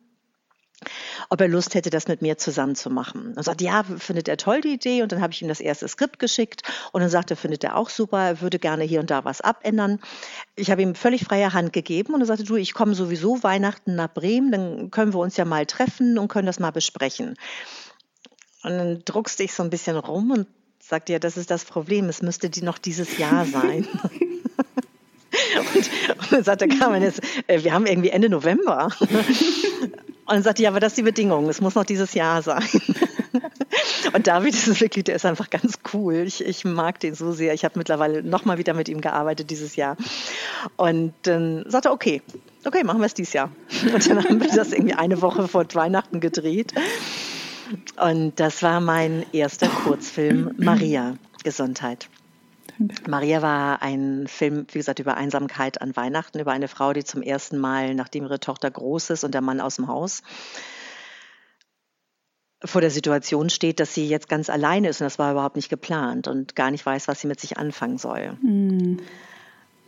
[1.31, 3.35] ob er Lust hätte, das mit mir zusammen zu machen.
[3.37, 5.03] Er sagt, ja, findet er toll die Idee.
[5.03, 7.77] Und dann habe ich ihm das erste Skript geschickt und dann sagt er, findet er
[7.77, 10.01] auch super, er würde gerne hier und da was abändern.
[10.57, 13.95] Ich habe ihm völlig freie Hand gegeben und er sagte, du, ich komme sowieso Weihnachten
[13.95, 17.35] nach Bremen, dann können wir uns ja mal treffen und können das mal besprechen.
[18.65, 20.47] Und dann druckste ich so ein bisschen rum und
[20.81, 23.87] sagte, ja, das ist das Problem, es müsste die noch dieses Jahr sein.
[25.75, 28.89] und, und, dann sagte Carmen, jetzt, äh, wir haben irgendwie Ende November.
[30.27, 32.67] Und dann sagte, ja, aber das ist die Bedingung, es muss noch dieses Jahr sein.
[34.15, 36.15] Und David ist wirklich, der ist einfach ganz cool.
[36.27, 37.53] Ich, ich mag den so sehr.
[37.53, 39.99] Ich habe mittlerweile nochmal wieder mit ihm gearbeitet dieses Jahr.
[40.77, 42.23] Und dann sagte er, okay,
[42.65, 43.51] okay, machen wir es dieses Jahr.
[43.93, 46.73] Und dann haben wir das irgendwie eine Woche vor Weihnachten gedreht.
[48.01, 52.09] Und das war mein erster Kurzfilm Maria, Gesundheit.
[53.09, 57.23] Maria war ein Film, wie gesagt, über Einsamkeit an Weihnachten, über eine Frau, die zum
[57.23, 60.23] ersten Mal, nachdem ihre Tochter groß ist und der Mann aus dem Haus,
[62.65, 65.69] vor der Situation steht, dass sie jetzt ganz alleine ist und das war überhaupt nicht
[65.69, 68.37] geplant und gar nicht weiß, was sie mit sich anfangen soll.
[68.43, 69.01] Mhm.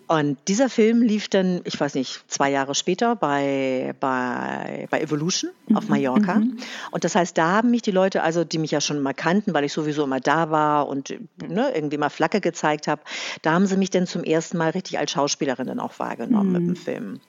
[0.08, 5.50] Und dieser Film lief dann, ich weiß nicht, zwei Jahre später bei, bei, bei Evolution
[5.74, 6.36] auf mhm, Mallorca.
[6.36, 6.58] Mhm.
[6.92, 9.52] Und das heißt, da haben mich die Leute, also die mich ja schon mal kannten,
[9.52, 11.14] weil ich sowieso immer da war und
[11.44, 13.02] ne, irgendwie mal Flagge gezeigt habe,
[13.42, 16.52] da haben sie mich dann zum ersten Mal richtig als Schauspielerin dann auch wahrgenommen mhm.
[16.52, 17.20] mit dem Film.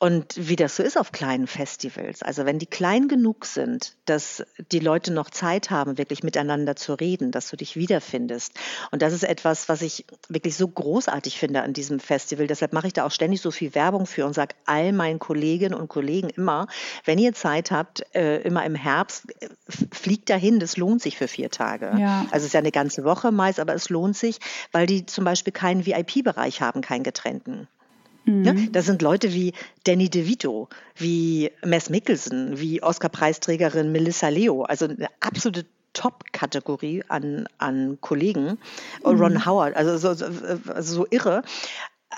[0.00, 4.44] Und wie das so ist auf kleinen Festivals, also wenn die klein genug sind, dass
[4.70, 8.52] die Leute noch Zeit haben, wirklich miteinander zu reden, dass du dich wiederfindest.
[8.92, 12.46] Und das ist etwas, was ich wirklich so großartig finde an diesem Festival.
[12.46, 15.74] Deshalb mache ich da auch ständig so viel Werbung für und sage all meinen Kolleginnen
[15.74, 16.68] und Kollegen immer,
[17.04, 19.48] wenn ihr Zeit habt, äh, immer im Herbst, äh,
[19.90, 21.92] fliegt dahin, das lohnt sich für vier Tage.
[21.98, 22.20] Ja.
[22.30, 24.38] Also es ist ja eine ganze Woche meist, aber es lohnt sich,
[24.70, 27.66] weil die zum Beispiel keinen VIP-Bereich haben, keinen getrennten.
[28.28, 28.72] Mhm.
[28.72, 29.52] Das sind Leute wie
[29.84, 35.64] Danny DeVito, wie Mess Mickelson, wie Oscar-Preisträgerin Melissa Leo, also eine absolute
[35.94, 38.58] Top-Kategorie an, an Kollegen.
[39.04, 39.20] Mhm.
[39.20, 40.26] Ron Howard, also so, so,
[40.72, 41.42] also so irre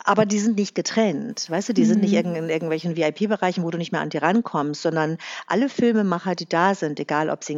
[0.05, 2.37] aber die sind nicht getrennt, weißt du, die sind nicht mhm.
[2.37, 6.75] in irgendwelchen VIP-Bereichen, wo du nicht mehr an die rankommst, sondern alle Filmemacher, die da
[6.75, 7.57] sind, egal ob sie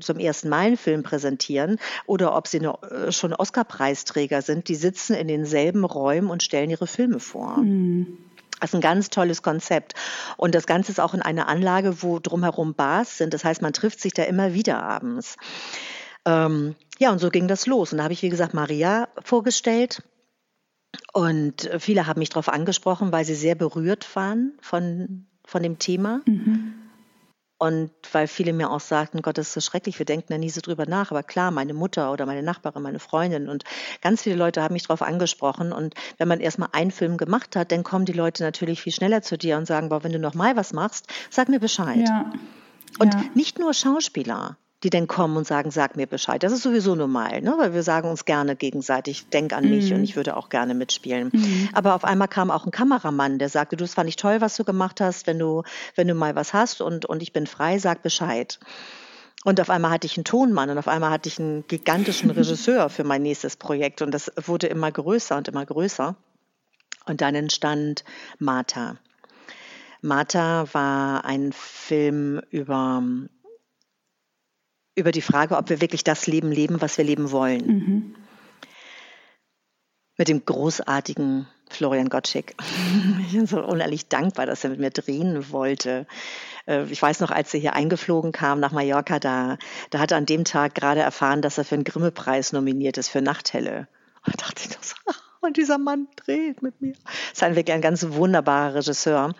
[0.00, 5.14] zum ersten Mal einen Film präsentieren oder ob sie äh, schon Oscar-Preisträger sind, die sitzen
[5.14, 7.58] in denselben Räumen und stellen ihre Filme vor.
[7.58, 8.18] Mhm.
[8.60, 9.94] Das ist ein ganz tolles Konzept.
[10.36, 13.32] Und das Ganze ist auch in einer Anlage, wo drumherum Bars sind.
[13.32, 15.36] Das heißt, man trifft sich da immer wieder abends.
[16.26, 17.92] Ähm, ja, und so ging das los.
[17.92, 20.02] Und da habe ich, wie gesagt, Maria vorgestellt.
[21.12, 26.22] Und viele haben mich darauf angesprochen, weil sie sehr berührt waren von, von dem Thema.
[26.26, 26.74] Mhm.
[27.58, 30.48] Und weil viele mir auch sagten, Gott, das ist so schrecklich, wir denken da nie
[30.48, 31.10] so drüber nach.
[31.10, 33.64] Aber klar, meine Mutter oder meine Nachbarin, meine Freundin und
[34.00, 35.70] ganz viele Leute haben mich darauf angesprochen.
[35.70, 39.20] Und wenn man erstmal einen Film gemacht hat, dann kommen die Leute natürlich viel schneller
[39.20, 42.08] zu dir und sagen, boah, wenn du noch mal was machst, sag mir Bescheid.
[42.08, 42.32] Ja.
[42.98, 43.24] Und ja.
[43.34, 46.42] nicht nur Schauspieler die dann kommen und sagen, sag mir Bescheid.
[46.42, 47.54] Das ist sowieso normal, ne?
[47.58, 49.96] weil wir sagen uns gerne gegenseitig, denk an mich mhm.
[49.96, 51.30] und ich würde auch gerne mitspielen.
[51.32, 51.68] Mhm.
[51.72, 54.56] Aber auf einmal kam auch ein Kameramann, der sagte, du, das fand ich toll, was
[54.56, 55.64] du gemacht hast, wenn du,
[55.96, 58.58] wenn du mal was hast und, und ich bin frei, sag Bescheid.
[59.44, 62.88] Und auf einmal hatte ich einen Tonmann und auf einmal hatte ich einen gigantischen Regisseur
[62.88, 66.16] für mein nächstes Projekt und das wurde immer größer und immer größer.
[67.06, 68.04] Und dann entstand
[68.38, 68.96] Martha.
[70.02, 73.02] Martha war ein Film über
[74.94, 77.66] über die Frage, ob wir wirklich das Leben leben, was wir leben wollen.
[77.66, 78.14] Mhm.
[80.16, 82.54] Mit dem großartigen Florian Gottschalk.
[83.26, 86.06] Ich bin so unehrlich dankbar, dass er mit mir drehen wollte.
[86.66, 89.56] Äh, ich weiß noch, als er hier eingeflogen kam nach Mallorca, da,
[89.90, 93.08] da hat er an dem Tag gerade erfahren, dass er für einen Grimme-Preis nominiert ist
[93.08, 93.86] für Nachthelle.
[94.26, 94.96] Und da dachte ich so,
[95.40, 96.94] und dieser Mann dreht mit mir.
[97.04, 99.34] Das ist ein wirklich ein ganz wunderbarer Regisseur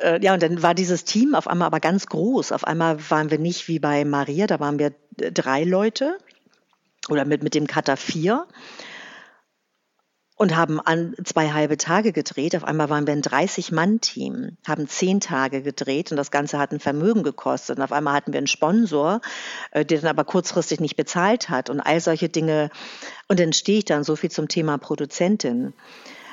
[0.00, 2.52] äh, ja, und dann war dieses Team auf einmal aber ganz groß.
[2.52, 6.18] Auf einmal waren wir nicht wie bei Maria, da waren wir drei Leute
[7.08, 8.46] oder mit, mit dem Cutter vier.
[10.36, 12.56] Und haben an zwei halbe Tage gedreht.
[12.56, 16.80] Auf einmal waren wir ein 30-Mann-Team, haben zehn Tage gedreht und das Ganze hat ein
[16.80, 17.78] Vermögen gekostet.
[17.78, 19.20] Und auf einmal hatten wir einen Sponsor,
[19.70, 22.70] äh, der dann aber kurzfristig nicht bezahlt hat und all solche Dinge.
[23.28, 25.74] Und dann stehe ich dann so viel zum Thema Produzentin.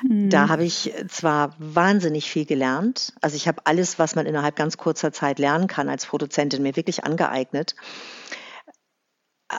[0.02, 0.48] Da mhm.
[0.48, 3.12] habe ich zwar wahnsinnig viel gelernt.
[3.20, 6.74] Also ich habe alles, was man innerhalb ganz kurzer Zeit lernen kann als Produzentin, mir
[6.74, 7.74] wirklich angeeignet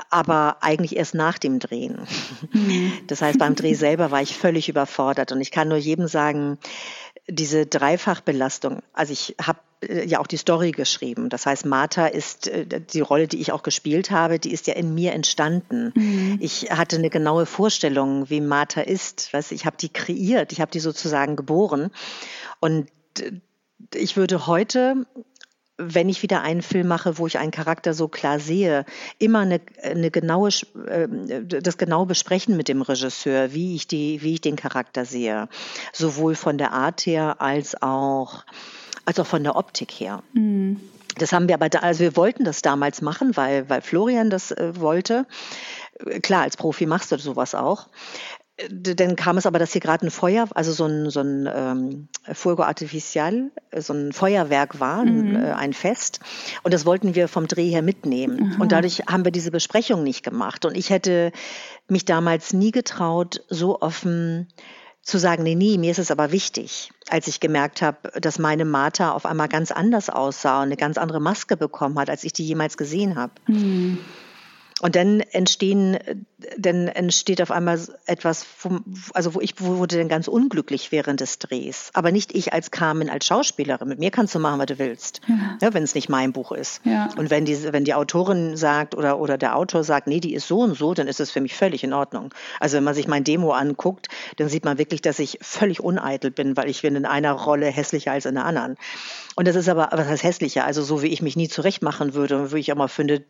[0.10, 2.08] aber eigentlich erst nach dem Drehen.
[2.52, 2.94] Mhm.
[3.08, 6.58] Das heißt, beim Dreh selber war ich völlig überfordert und ich kann nur jedem sagen,
[7.28, 11.30] diese Dreifachbelastung, also ich habe äh, ja auch die Story geschrieben.
[11.30, 14.74] Das heißt, Martha ist äh, die Rolle, die ich auch gespielt habe, die ist ja
[14.74, 15.92] in mir entstanden.
[15.96, 16.38] Mhm.
[16.42, 19.34] Ich hatte eine genaue Vorstellung, wie Martha ist.
[19.34, 21.92] Weißt, ich habe die kreiert, ich habe die sozusagen geboren.
[22.60, 22.90] Und
[23.20, 23.32] äh,
[23.96, 25.06] ich würde heute
[25.82, 28.86] wenn ich wieder einen Film mache, wo ich einen Charakter so klar sehe,
[29.20, 30.50] immer eine, eine genaue,
[30.88, 31.08] äh,
[31.46, 35.48] das genaue besprechen mit dem Regisseur, wie ich die, wie ich den Charakter sehe,
[35.94, 38.44] sowohl von der Art her als auch,
[39.06, 40.24] als auch von der Optik her.
[40.34, 40.80] Mhm.
[41.18, 44.52] Das haben wir aber, da, also wir wollten das damals machen, weil, weil Florian das
[44.52, 45.26] äh, wollte.
[46.22, 47.88] Klar, als Profi machst du sowas auch
[48.70, 52.08] dann kam es aber, dass hier gerade ein Feuer, also so ein, so ein ähm,
[52.34, 55.36] Fuego Artificial, so ein Feuerwerk war, mhm.
[55.36, 56.20] ein, äh, ein, Fest.
[56.64, 58.54] Und das wollten wir vom Dreh her mitnehmen.
[58.54, 58.62] Aha.
[58.62, 60.66] Und dadurch haben wir diese Besprechung nicht gemacht.
[60.66, 61.32] Und ich hätte
[61.88, 64.48] mich damals nie getraut, so offen
[65.02, 68.66] zu sagen, nee, nee, mir ist es aber wichtig, als ich gemerkt habe, dass meine
[68.66, 72.34] Martha auf einmal ganz anders aussah und eine ganz andere Maske bekommen hat, als ich
[72.34, 73.34] die jemals gesehen habe.
[73.48, 73.98] Mhm.
[74.82, 76.00] Und dann entstehen,
[76.58, 81.38] dann entsteht auf einmal etwas, vom, also wo ich wurde dann ganz unglücklich während des
[81.38, 81.92] Drehs.
[81.94, 83.88] Aber nicht ich als Carmen, als Schauspielerin.
[83.88, 85.58] Mit mir kannst du machen, was du willst, ja.
[85.62, 86.82] Ja, wenn es nicht mein Buch ist.
[86.84, 87.10] Ja.
[87.16, 90.48] Und wenn die, wenn die Autorin sagt oder, oder der Autor sagt, nee, die ist
[90.48, 92.34] so und so, dann ist es für mich völlig in Ordnung.
[92.60, 94.08] Also wenn man sich mein Demo anguckt,
[94.38, 97.68] dann sieht man wirklich, dass ich völlig uneitel bin, weil ich bin in einer Rolle
[97.68, 98.78] hässlicher als in der anderen.
[99.36, 100.66] Und das ist aber, was heißt hässlicher?
[100.66, 103.24] Also so wie ich mich nie zurechtmachen würde und wie ich immer finde,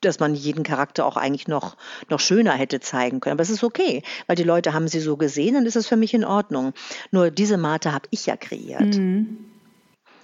[0.00, 1.76] dass man jeden Charakter auch eigentlich noch,
[2.08, 3.34] noch schöner hätte zeigen können.
[3.34, 5.96] Aber es ist okay, weil die Leute haben sie so gesehen, dann ist es für
[5.96, 6.72] mich in Ordnung.
[7.10, 8.96] Nur diese Mate habe ich ja kreiert.
[8.96, 9.50] Mhm.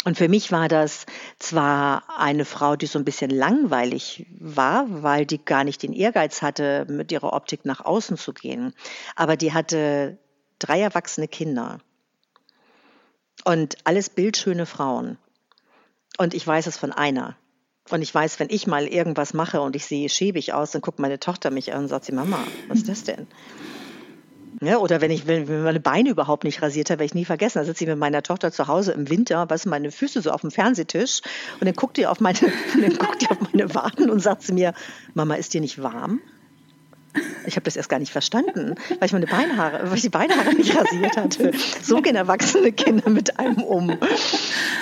[0.05, 1.05] Und für mich war das
[1.41, 6.43] zwar eine Frau, die so ein bisschen langweilig war, weil die gar nicht den Ehrgeiz
[6.43, 8.73] hatte, mit ihrer Optik nach außen zu gehen,
[9.17, 10.19] aber die hatte
[10.61, 11.81] drei erwachsene Kinder
[13.45, 15.19] und alles bildschöne Frauen.
[16.19, 17.37] Und ich weiß es von einer.
[17.91, 20.99] Und ich weiß, wenn ich mal irgendwas mache und ich sehe schäbig aus, dann guckt
[20.99, 23.27] meine Tochter mich an und sagt sie, Mama, was ist das denn?
[24.63, 27.59] Ja, oder wenn ich wenn, meine Beine überhaupt nicht rasiert habe, werde ich nie vergessen.
[27.59, 30.41] Da sitze ich mit meiner Tochter zu Hause im Winter, was meine Füße so auf
[30.41, 31.21] dem Fernsehtisch
[31.61, 32.39] und dann guckt die auf meine,
[32.81, 34.73] dann guckt die auf meine Waden und sagt zu mir,
[35.15, 36.21] Mama, ist dir nicht warm?
[37.47, 40.55] Ich habe das erst gar nicht verstanden, weil ich meine Beinhaare, weil ich die Beinhaare
[40.55, 41.53] nicht rasiert hatte.
[41.83, 43.97] So gehen erwachsene Kinder mit einem um.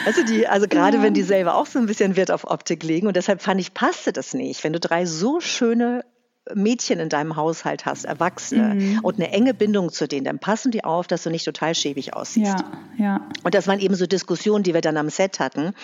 [0.06, 1.02] Also die, also gerade ja.
[1.02, 3.74] wenn die selber auch so ein bisschen Wert auf Optik legen und deshalb fand ich,
[3.74, 4.64] passte das nicht.
[4.64, 6.04] Wenn du drei so schöne
[6.52, 9.00] Mädchen in deinem Haushalt hast, Erwachsene mhm.
[9.02, 12.14] und eine enge Bindung zu denen, dann passen die auf, dass du nicht total schäbig
[12.14, 12.56] aussiehst.
[12.58, 13.28] Ja, ja.
[13.42, 15.74] Und das waren eben so Diskussionen, die wir dann am Set hatten.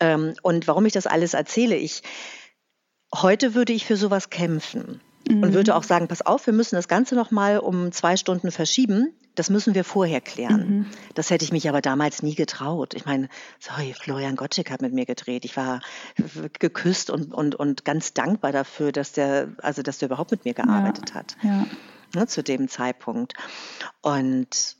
[0.00, 2.02] Ähm, und warum ich das alles erzähle, ich
[3.14, 5.42] heute würde ich für sowas kämpfen mhm.
[5.42, 8.50] und würde auch sagen, pass auf, wir müssen das Ganze noch mal um zwei Stunden
[8.50, 9.12] verschieben.
[9.34, 10.68] Das müssen wir vorher klären.
[10.68, 10.86] Mhm.
[11.14, 12.94] Das hätte ich mich aber damals nie getraut.
[12.94, 13.28] Ich meine,
[13.60, 15.44] sorry, Florian Gottschick hat mit mir gedreht.
[15.44, 15.80] Ich war
[16.58, 20.54] geküsst und, und, und ganz dankbar dafür, dass der, also dass der überhaupt mit mir
[20.54, 21.14] gearbeitet ja.
[21.14, 21.36] hat.
[21.42, 21.66] Ja.
[22.14, 23.34] Ne, zu dem Zeitpunkt.
[24.00, 24.76] Und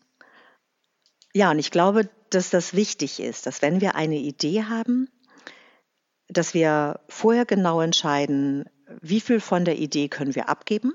[1.34, 5.08] ja, und ich glaube, dass das wichtig ist, dass wenn wir eine Idee haben,
[6.28, 8.68] dass wir vorher genau entscheiden,
[9.00, 10.92] wie viel von der Idee können wir abgeben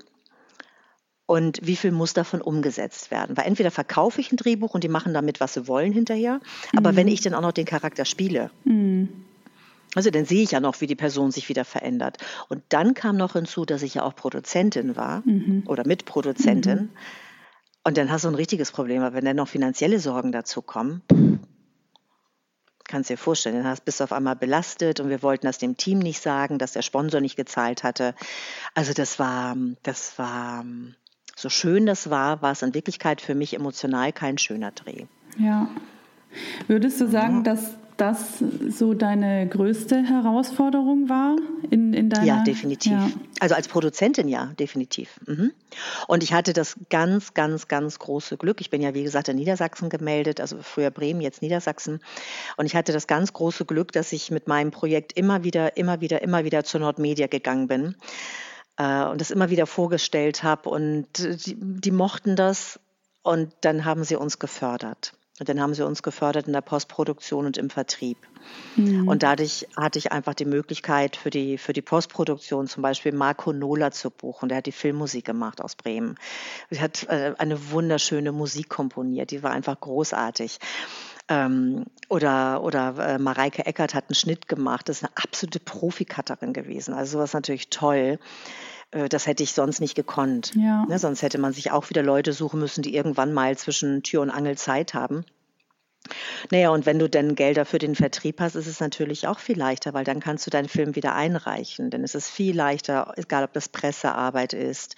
[1.26, 3.36] und wie viel muss davon umgesetzt werden.
[3.36, 6.40] Weil entweder verkaufe ich ein Drehbuch und die machen damit, was sie wollen hinterher,
[6.76, 6.96] aber mhm.
[6.96, 9.08] wenn ich dann auch noch den Charakter spiele, mhm.
[9.94, 12.18] also dann sehe ich ja noch, wie die Person sich wieder verändert.
[12.48, 15.64] Und dann kam noch hinzu, dass ich ja auch Produzentin war mhm.
[15.66, 16.78] oder Mitproduzentin.
[16.78, 16.88] Mhm.
[17.86, 21.02] Und dann hast du ein richtiges Problem, weil wenn dann noch finanzielle Sorgen dazu kommen,
[22.94, 25.98] kannst dir vorstellen, dann bist du auf einmal belastet und wir wollten das dem Team
[25.98, 28.14] nicht sagen, dass der Sponsor nicht gezahlt hatte.
[28.72, 30.64] Also das war, das war,
[31.34, 35.06] so schön das war, war es in Wirklichkeit für mich emotional kein schöner Dreh.
[35.36, 35.66] Ja.
[36.68, 37.42] Würdest du sagen, ja.
[37.42, 41.36] dass das so deine größte Herausforderung war
[41.70, 42.24] in, in deiner?
[42.24, 42.92] Ja, definitiv.
[42.92, 43.10] Ja.
[43.40, 45.20] Also als Produzentin ja, definitiv.
[45.26, 45.52] Mhm.
[46.08, 48.60] Und ich hatte das ganz, ganz, ganz große Glück.
[48.60, 52.00] Ich bin ja, wie gesagt, in Niedersachsen gemeldet, also früher Bremen, jetzt Niedersachsen.
[52.56, 56.00] Und ich hatte das ganz große Glück, dass ich mit meinem Projekt immer wieder, immer
[56.00, 57.96] wieder, immer wieder zur Nordmedia gegangen bin
[58.76, 60.68] äh, und das immer wieder vorgestellt habe.
[60.68, 62.80] Und die, die mochten das
[63.22, 65.14] und dann haben sie uns gefördert.
[65.40, 68.18] Und dann haben sie uns gefördert in der Postproduktion und im Vertrieb.
[68.76, 69.08] Mhm.
[69.08, 73.52] Und dadurch hatte ich einfach die Möglichkeit für die, für die Postproduktion zum Beispiel Marco
[73.52, 74.48] Nola zu buchen.
[74.48, 76.16] Der hat die Filmmusik gemacht aus Bremen.
[76.70, 79.32] Er hat äh, eine wunderschöne Musik komponiert.
[79.32, 80.60] Die war einfach großartig.
[81.26, 84.88] Ähm, oder oder äh, Mareike Eckert hat einen Schnitt gemacht.
[84.88, 86.94] Das ist eine absolute Profikatterin gewesen.
[86.94, 88.20] Also sowas natürlich toll.
[88.94, 90.52] Äh, das hätte ich sonst nicht gekonnt.
[90.54, 90.86] Ja.
[90.86, 94.22] Ne, sonst hätte man sich auch wieder Leute suchen müssen, die irgendwann mal zwischen Tür
[94.22, 95.24] und Angel Zeit haben.
[96.50, 99.58] Naja, und wenn du denn Gelder für den Vertrieb hast, ist es natürlich auch viel
[99.58, 101.90] leichter, weil dann kannst du deinen Film wieder einreichen.
[101.90, 104.96] Denn es ist viel leichter, egal ob das Pressearbeit ist,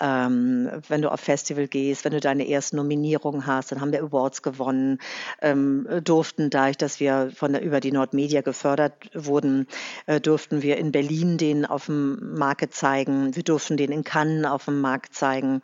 [0.00, 4.02] ähm, wenn du auf Festival gehst, wenn du deine ersten Nominierungen hast, dann haben wir
[4.02, 4.98] Awards gewonnen,
[5.42, 9.66] ähm, durften dadurch, dass wir von der, über die Nordmedia gefördert wurden,
[10.06, 14.46] äh, durften wir in Berlin den auf dem Markt zeigen, wir durften den in Cannes
[14.46, 15.62] auf dem Markt zeigen.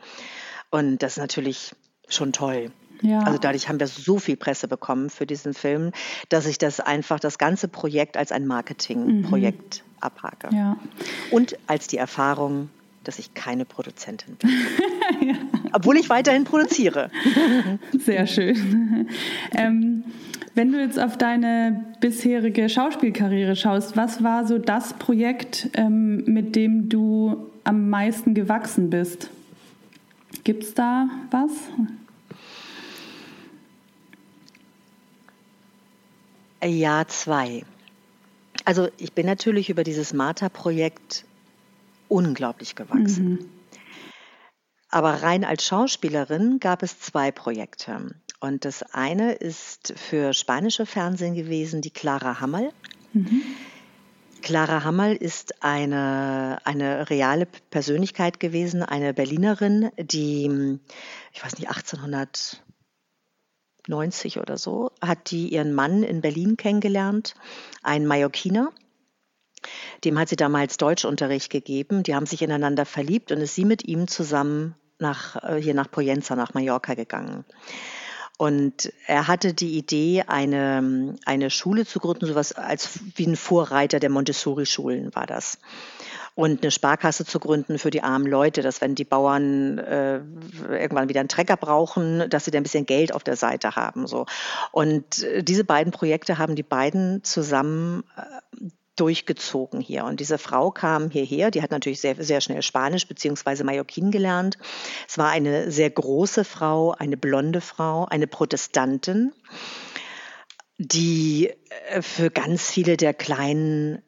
[0.70, 1.74] Und das ist natürlich
[2.08, 2.72] schon toll.
[3.02, 3.20] Ja.
[3.20, 5.92] Also dadurch haben wir so viel Presse bekommen für diesen Film,
[6.28, 9.96] dass ich das einfach, das ganze Projekt als ein Marketingprojekt mhm.
[10.00, 10.48] abhake.
[10.52, 10.76] Ja.
[11.30, 12.70] Und als die Erfahrung,
[13.04, 14.50] dass ich keine Produzentin bin.
[15.28, 15.34] ja.
[15.72, 17.10] Obwohl ich weiterhin produziere.
[17.98, 19.08] Sehr schön.
[19.52, 20.04] Ähm,
[20.54, 26.56] wenn du jetzt auf deine bisherige Schauspielkarriere schaust, was war so das Projekt, ähm, mit
[26.56, 29.30] dem du am meisten gewachsen bist?
[30.44, 31.50] Gibt es da was?
[36.62, 37.64] Ja, zwei.
[38.64, 41.24] Also ich bin natürlich über dieses Martha-Projekt
[42.08, 43.30] unglaublich gewachsen.
[43.30, 43.50] Mhm.
[44.90, 48.14] Aber rein als Schauspielerin gab es zwei Projekte.
[48.40, 52.72] Und das eine ist für spanische Fernsehen gewesen, die Clara Hammerl.
[53.12, 53.42] Mhm.
[54.42, 60.78] Clara Hammerl ist eine, eine reale Persönlichkeit gewesen, eine Berlinerin, die,
[61.32, 62.62] ich weiß nicht, 1800
[63.88, 67.34] 90 oder so, hat die ihren Mann in Berlin kennengelernt,
[67.82, 68.72] einen Mallorquiner.
[70.04, 72.02] Dem hat sie damals Deutschunterricht gegeben.
[72.02, 75.90] Die haben sich ineinander verliebt und ist sie mit ihm zusammen nach, äh, hier nach
[75.90, 77.44] Poyenza, nach Mallorca gegangen.
[78.38, 84.00] Und er hatte die Idee, eine, eine Schule zu gründen, sowas als wie ein Vorreiter
[84.00, 85.58] der Montessori-Schulen war das
[86.34, 90.20] und eine Sparkasse zu gründen für die armen Leute, dass wenn die Bauern äh,
[90.68, 94.06] irgendwann wieder einen Trecker brauchen, dass sie da ein bisschen Geld auf der Seite haben.
[94.06, 94.26] So.
[94.72, 100.04] Und äh, diese beiden Projekte haben die beiden zusammen äh, durchgezogen hier.
[100.04, 103.64] Und diese Frau kam hierher, die hat natürlich sehr, sehr schnell Spanisch bzw.
[103.64, 104.58] Mallorquin gelernt.
[105.08, 109.32] Es war eine sehr große Frau, eine blonde Frau, eine Protestantin,
[110.76, 111.50] die
[111.88, 114.02] äh, für ganz viele der kleinen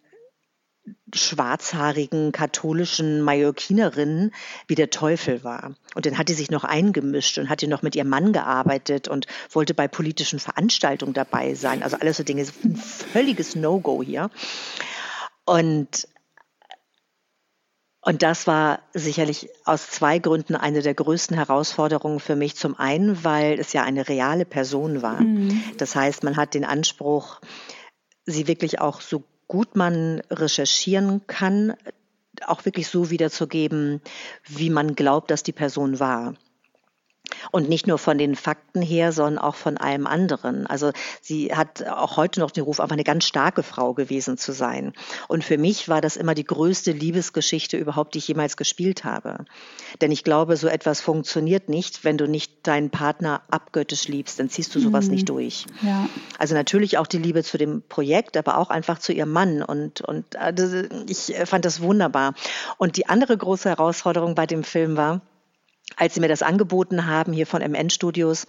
[1.14, 4.32] schwarzhaarigen katholischen Mallorquinerinnen
[4.66, 5.74] wie der Teufel war.
[5.94, 9.26] Und dann hat die sich noch eingemischt und hat noch mit ihrem Mann gearbeitet und
[9.50, 11.82] wollte bei politischen Veranstaltungen dabei sein.
[11.82, 14.30] Also alles so Dinge, ein völliges No-Go hier.
[15.44, 16.08] Und
[18.04, 22.56] und das war sicherlich aus zwei Gründen eine der größten Herausforderungen für mich.
[22.56, 25.20] Zum einen, weil es ja eine reale Person war.
[25.20, 25.62] Mhm.
[25.78, 27.40] Das heißt, man hat den Anspruch,
[28.26, 31.74] sie wirklich auch so gut man recherchieren kann,
[32.46, 34.00] auch wirklich so wiederzugeben,
[34.46, 36.34] wie man glaubt, dass die Person war.
[37.50, 40.66] Und nicht nur von den Fakten her, sondern auch von allem anderen.
[40.66, 44.52] Also sie hat auch heute noch den Ruf, einfach eine ganz starke Frau gewesen zu
[44.52, 44.92] sein.
[45.28, 49.44] Und für mich war das immer die größte Liebesgeschichte überhaupt, die ich jemals gespielt habe.
[50.00, 54.48] Denn ich glaube, so etwas funktioniert nicht, wenn du nicht deinen Partner abgöttisch liebst, dann
[54.48, 55.12] ziehst du sowas mhm.
[55.12, 55.66] nicht durch.
[55.82, 56.08] Ja.
[56.38, 59.62] Also natürlich auch die Liebe zu dem Projekt, aber auch einfach zu ihrem Mann.
[59.62, 62.34] Und, und also ich fand das wunderbar.
[62.78, 65.20] Und die andere große Herausforderung bei dem Film war,
[65.96, 68.46] als sie mir das angeboten haben hier von MN Studios,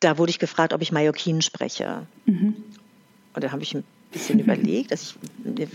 [0.00, 2.06] da wurde ich gefragt, ob ich Mallorquin spreche.
[2.26, 2.56] Mhm.
[3.34, 5.14] Und da habe ich ein bisschen überlegt, dass
[5.58, 5.68] ich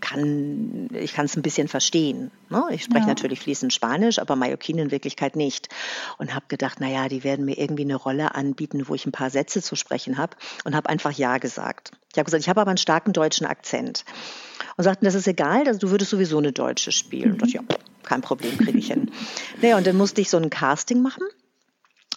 [0.00, 2.30] kann, ich kann es ein bisschen verstehen.
[2.50, 2.64] Ne?
[2.70, 3.08] Ich spreche ja.
[3.08, 5.68] natürlich fließend Spanisch, aber Mallorquin in Wirklichkeit nicht.
[6.18, 9.30] Und habe gedacht, naja, die werden mir irgendwie eine Rolle anbieten, wo ich ein paar
[9.30, 11.92] Sätze zu sprechen habe und habe einfach Ja gesagt.
[12.12, 14.04] Ich habe gesagt, ich habe aber einen starken deutschen Akzent.
[14.76, 17.28] Und sagten, das ist egal, also du würdest sowieso eine Deutsche spielen.
[17.28, 17.32] Mhm.
[17.32, 17.62] Und dachte, ja,
[18.02, 19.10] kein Problem, kriege ich hin.
[19.60, 21.24] Naja, und dann musste ich so ein Casting machen.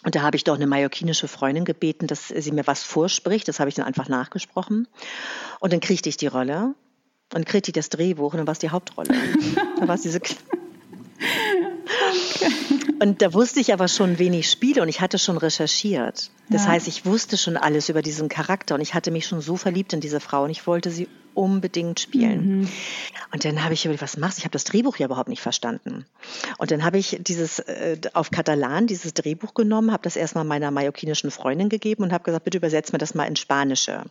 [0.03, 3.47] Und da habe ich doch eine mallorquinische Freundin gebeten, dass sie mir was vorspricht.
[3.47, 4.87] Das habe ich dann einfach nachgesprochen.
[5.59, 6.73] Und dann kriegte ich die Rolle
[7.33, 9.09] und kriegte ich das Drehbuch und dann war es die Hauptrolle.
[9.79, 10.19] da war es diese.
[12.99, 16.29] Und da wusste ich aber schon, wen ich spiele und ich hatte schon recherchiert.
[16.49, 16.71] Das ja.
[16.71, 19.93] heißt, ich wusste schon alles über diesen Charakter und ich hatte mich schon so verliebt
[19.93, 22.59] in diese Frau und ich wollte sie unbedingt spielen.
[22.59, 22.69] Mhm.
[23.33, 24.41] Und dann habe ich überlegt, was machst du?
[24.41, 26.05] Ich habe das Drehbuch ja überhaupt nicht verstanden.
[26.57, 30.71] Und dann habe ich dieses äh, auf Katalan dieses Drehbuch genommen, habe das erstmal meiner
[30.71, 34.03] mallorquinischen Freundin gegeben und habe gesagt, bitte übersetzt mir das mal ins Spanische.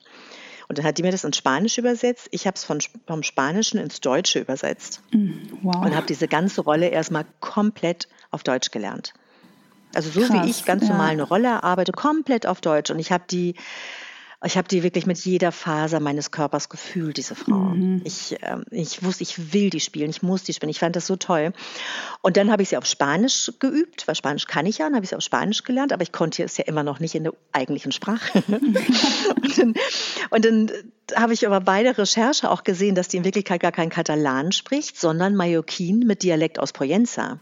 [0.69, 2.29] Und dann hat die mir das ins Spanisch übersetzt.
[2.31, 5.03] Ich habe es vom Spanischen ins Deutsche übersetzt.
[5.11, 5.59] Mhm.
[5.63, 5.85] Wow.
[5.85, 9.13] Und habe diese ganze Rolle erstmal komplett auf Deutsch gelernt.
[9.95, 10.91] Also so Krass, wie ich ganz ja.
[10.91, 12.91] normal eine Rolle arbeite, komplett auf Deutsch.
[12.91, 13.55] Und ich habe die
[14.43, 17.59] ich habe die wirklich mit jeder Faser meines Körpers gefühlt, diese Frau.
[17.59, 18.01] Mhm.
[18.05, 20.71] Ich, ähm, ich wusste, ich will die spielen, ich muss die spielen.
[20.71, 21.53] Ich fand das so toll.
[22.23, 25.05] Und dann habe ich sie auf Spanisch geübt, weil Spanisch kann ich ja, dann habe
[25.05, 27.35] ich sie auf Spanisch gelernt, aber ich konnte es ja immer noch nicht in der
[27.53, 28.43] eigentlichen Sprache.
[28.49, 29.75] und dann,
[30.31, 30.71] und dann
[31.17, 34.53] habe ich aber bei der Recherche auch gesehen, dass die in Wirklichkeit gar kein Katalan
[34.53, 37.41] spricht, sondern Mallorquin mit Dialekt aus Poyenza.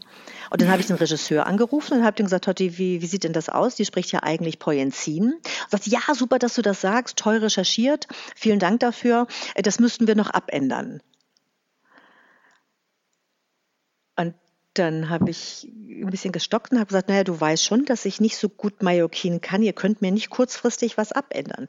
[0.50, 3.24] Und dann habe ich den Regisseur angerufen und habe ihm gesagt, Totti, wie, wie sieht
[3.24, 3.74] denn das aus?
[3.74, 5.34] Die spricht ja eigentlich Poyenzin.
[5.34, 9.26] Und sagt, ja, super, dass du das sagst, toll recherchiert, vielen Dank dafür.
[9.54, 11.00] Äh, das müssten wir noch abändern.
[14.16, 14.34] Und
[14.74, 18.20] dann habe ich ein bisschen gestockt und habe gesagt, naja, du weißt schon, dass ich
[18.20, 19.62] nicht so gut Mallorquin kann.
[19.62, 21.66] Ihr könnt mir nicht kurzfristig was abändern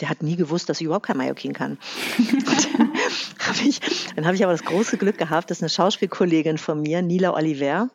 [0.00, 1.78] der hat nie gewusst, dass ich überhaupt kein Mallorquin kann.
[2.78, 2.92] dann
[3.46, 3.80] habe ich,
[4.16, 7.90] hab ich aber das große Glück gehabt, dass eine Schauspielkollegin von mir, Nila Oliver,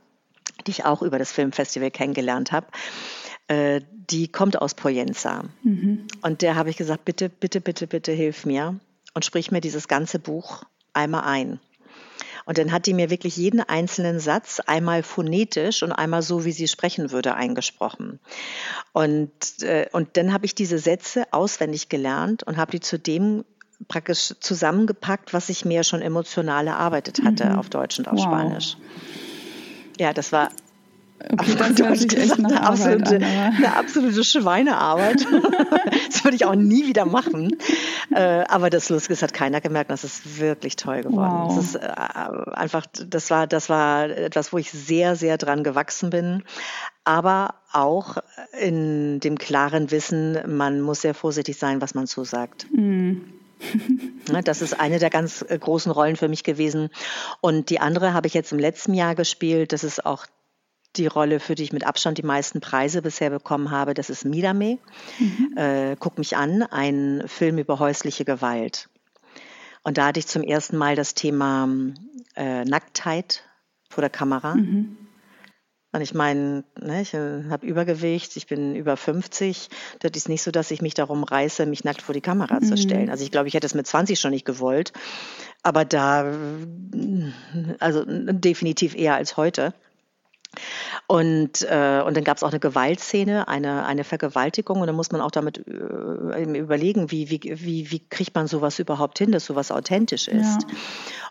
[0.67, 2.67] die ich auch über das Filmfestival kennengelernt habe,
[3.47, 5.45] äh, die kommt aus Poyenza.
[5.63, 6.07] Mhm.
[6.21, 8.79] Und der habe ich gesagt, bitte, bitte, bitte, bitte hilf mir
[9.13, 11.59] und sprich mir dieses ganze Buch einmal ein.
[12.45, 16.51] Und dann hat die mir wirklich jeden einzelnen Satz einmal phonetisch und einmal so, wie
[16.51, 18.19] sie sprechen würde, eingesprochen.
[18.93, 19.31] Und,
[19.61, 23.43] äh, und dann habe ich diese Sätze auswendig gelernt und habe die zu dem
[23.87, 27.59] praktisch zusammengepackt, was ich mir schon emotional erarbeitet hatte mhm.
[27.59, 28.23] auf Deutsch und auf wow.
[28.23, 28.77] Spanisch.
[29.99, 30.49] Ja, das war
[31.17, 35.25] Okay, das hört sich echt nach eine, absolute, an, eine absolute Schweinearbeit.
[36.07, 37.55] das würde ich auch nie wieder machen.
[38.11, 39.91] Äh, aber das Lustige ist, hat keiner gemerkt.
[39.91, 41.47] Das ist wirklich toll geworden.
[41.47, 41.55] Wow.
[41.55, 46.09] Das ist äh, einfach, das war, das war etwas, wo ich sehr, sehr dran gewachsen
[46.09, 46.43] bin.
[47.05, 48.17] Aber auch
[48.59, 52.67] in dem klaren Wissen, man muss sehr vorsichtig sein, was man zusagt.
[52.73, 53.33] Mhm.
[54.43, 56.89] Das ist eine der ganz äh, großen Rollen für mich gewesen.
[57.41, 59.71] Und die andere habe ich jetzt im letzten Jahr gespielt.
[59.71, 60.25] Das ist auch
[60.97, 64.25] die Rolle, für die ich mit Abstand die meisten Preise bisher bekommen habe, das ist
[64.25, 64.79] Midame.
[65.19, 65.57] Mhm.
[65.57, 68.89] Äh, Guck mich an, ein Film über häusliche Gewalt.
[69.83, 71.69] Und da hatte ich zum ersten Mal das Thema
[72.35, 73.43] äh, Nacktheit
[73.89, 74.55] vor der Kamera.
[74.55, 74.97] Mhm.
[75.95, 79.69] Und ich meine, ne, ich äh, habe Übergewicht, ich bin über 50.
[79.99, 82.65] Das ist nicht so, dass ich mich darum reiße, mich nackt vor die Kamera mhm.
[82.65, 83.09] zu stellen.
[83.09, 84.91] Also ich glaube, ich hätte es mit 20 schon nicht gewollt.
[85.63, 86.33] Aber da,
[87.79, 89.73] also definitiv eher als heute.
[91.07, 94.81] Und, äh, und dann gab es auch eine Gewaltszene, eine, eine Vergewaltigung.
[94.81, 98.79] Und dann muss man auch damit äh, überlegen, wie, wie, wie, wie kriegt man sowas
[98.79, 100.63] überhaupt hin, dass sowas authentisch ist.
[100.63, 100.77] Ja.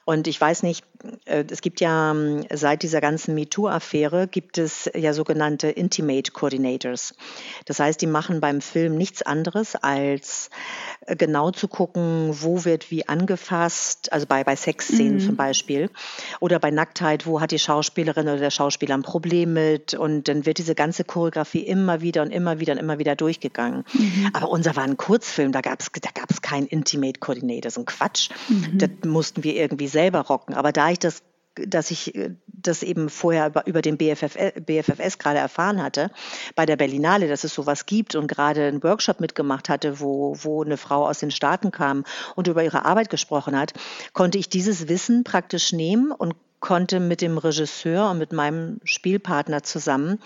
[0.05, 0.85] Und ich weiß nicht,
[1.25, 7.15] äh, es gibt ja ähm, seit dieser ganzen MeToo-Affäre gibt es ja sogenannte Intimate Coordinators.
[7.65, 10.51] Das heißt, die machen beim Film nichts anderes als
[11.07, 15.21] äh, genau zu gucken, wo wird wie angefasst, also bei, bei Sexszenen mhm.
[15.21, 15.91] zum Beispiel
[16.41, 20.47] oder bei Nacktheit, wo hat die Schauspielerin oder der Schauspieler ein Problem mit und dann
[20.47, 23.85] wird diese ganze Choreografie immer wieder und immer wieder und immer wieder durchgegangen.
[23.93, 24.31] Mhm.
[24.33, 27.87] Aber unser war ein Kurzfilm, da gab es da gab's keinen Intimate Coordinator, so ein
[27.87, 28.31] Quatsch.
[28.49, 28.79] Mhm.
[28.79, 30.55] Das mussten wir irgendwie selber rocken.
[30.55, 31.23] Aber da ich das
[31.55, 34.37] dass ich äh, das eben vorher über den BFF,
[34.67, 36.11] BFFS gerade erfahren hatte,
[36.55, 40.63] bei der Berlinale, dass es sowas gibt und gerade einen Workshop mitgemacht hatte, wo, wo
[40.63, 43.73] eine Frau aus den Staaten kam und über ihre Arbeit gesprochen hat,
[44.13, 46.35] konnte ich dieses Wissen praktisch nehmen und
[46.65, 50.19] konnte mit dem Regisseur und mit meinem Spielpartner zusammen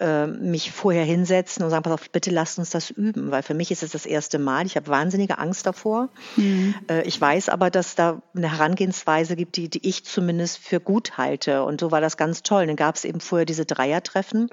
[0.00, 3.52] äh, mich vorher hinsetzen und sagen, pass auf, bitte lasst uns das üben, weil für
[3.52, 4.64] mich ist es das erste Mal.
[4.64, 6.08] Ich habe wahnsinnige Angst davor.
[6.36, 6.74] Mhm.
[6.88, 11.18] Äh, ich weiß aber, dass da eine Herangehensweise gibt, die, die ich zumindest für gut
[11.18, 11.64] halte.
[11.64, 12.66] Und so war das ganz toll.
[12.66, 14.48] Dann gab es eben vorher diese Dreiertreffen.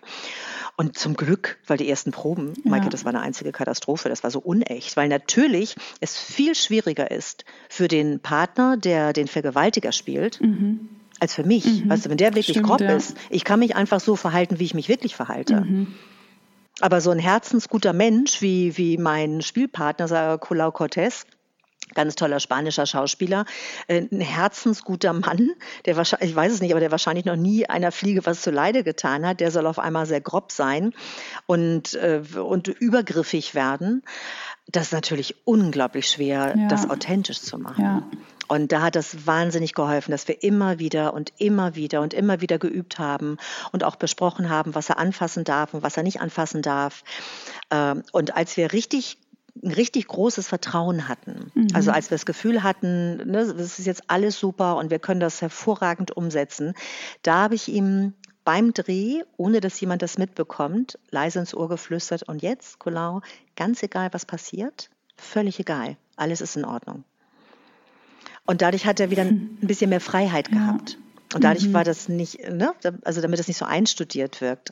[0.76, 2.72] Und zum Glück, weil die ersten Proben, ja.
[2.72, 7.10] Maike, das war eine einzige Katastrophe, das war so unecht, weil natürlich es viel schwieriger
[7.10, 11.66] ist für den Partner, der den Vergewaltiger spielt, mhm als für mich.
[11.66, 11.90] Mhm.
[11.90, 12.96] Weißt du, wenn der wirklich Stimmt, grob ja.
[12.96, 15.62] ist, ich kann mich einfach so verhalten, wie ich mich wirklich verhalte.
[15.62, 15.94] Mhm.
[16.80, 21.26] Aber so ein herzensguter Mensch wie, wie mein Spielpartner, Colau Cortez,
[21.94, 23.46] ganz toller spanischer Schauspieler,
[23.88, 25.52] äh, ein herzensguter Mann,
[25.86, 28.84] der wahrscheinlich, ich weiß es nicht, aber der wahrscheinlich noch nie einer Fliege was zuleide
[28.84, 30.94] getan hat, der soll auf einmal sehr grob sein
[31.46, 34.04] und, äh, und übergriffig werden.
[34.68, 36.68] Das ist natürlich unglaublich schwer, ja.
[36.68, 37.84] das authentisch zu machen.
[37.84, 38.04] Ja.
[38.48, 42.42] Und da hat das wahnsinnig geholfen, dass wir immer wieder und immer wieder und immer
[42.42, 43.38] wieder geübt haben
[43.72, 47.06] und auch besprochen haben, was er anfassen darf und was er nicht anfassen darf.
[47.70, 49.18] Ähm, und als wir richtig
[49.64, 51.52] ein richtig großes Vertrauen hatten.
[51.54, 51.68] Mhm.
[51.74, 55.20] Also als wir das Gefühl hatten, ne, das ist jetzt alles super und wir können
[55.20, 56.74] das hervorragend umsetzen,
[57.24, 62.24] da habe ich ihm beim Dreh, ohne dass jemand das mitbekommt, leise ins Ohr geflüstert
[62.24, 63.22] und jetzt, Colau,
[63.56, 67.04] ganz egal, was passiert, völlig egal, alles ist in Ordnung.
[68.46, 70.92] Und dadurch hat er wieder ein bisschen mehr Freiheit gehabt.
[70.92, 70.98] Ja.
[71.36, 71.74] Und dadurch mhm.
[71.74, 72.74] war das nicht, ne,
[73.04, 74.72] also damit das nicht so einstudiert wirkt.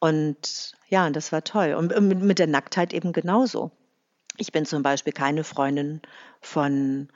[0.00, 1.74] Und ja, das war toll.
[1.74, 3.70] Und mit der Nacktheit eben genauso.
[4.36, 6.00] Ich bin zum Beispiel keine Freundin
[6.40, 7.08] von,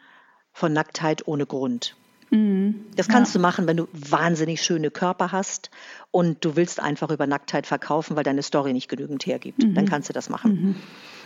[0.53, 1.97] von Nacktheit ohne Grund.
[2.31, 2.87] Mhm.
[2.95, 3.39] Das kannst ja.
[3.39, 5.71] du machen, wenn du wahnsinnig schöne Körper hast
[6.11, 9.63] und du willst einfach über Nacktheit verkaufen, weil deine Story nicht genügend hergibt.
[9.63, 9.75] Mhm.
[9.75, 10.53] Dann kannst du das machen.
[10.53, 10.77] Mhm.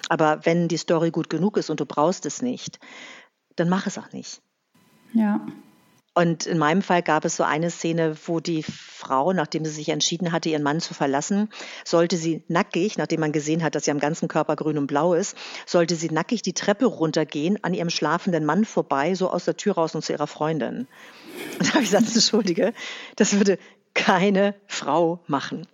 [0.09, 2.79] Aber wenn die Story gut genug ist und du brauchst es nicht,
[3.57, 4.41] dann mach es auch nicht.
[5.13, 5.41] Ja.
[6.15, 9.89] Und in meinem Fall gab es so eine Szene, wo die Frau, nachdem sie sich
[9.89, 11.49] entschieden hatte, ihren Mann zu verlassen,
[11.87, 15.15] sollte sie nackig, nachdem man gesehen hat, dass sie am ganzen Körper grün und blau
[15.15, 19.57] ist, sollte sie nackig die Treppe runtergehen, an ihrem schlafenden Mann vorbei, so aus der
[19.57, 20.87] Tür raus und zu ihrer Freundin.
[21.59, 22.75] Und da habe ich gesagt, entschuldige,
[23.17, 23.59] das würde
[23.95, 25.67] keine Frau machen.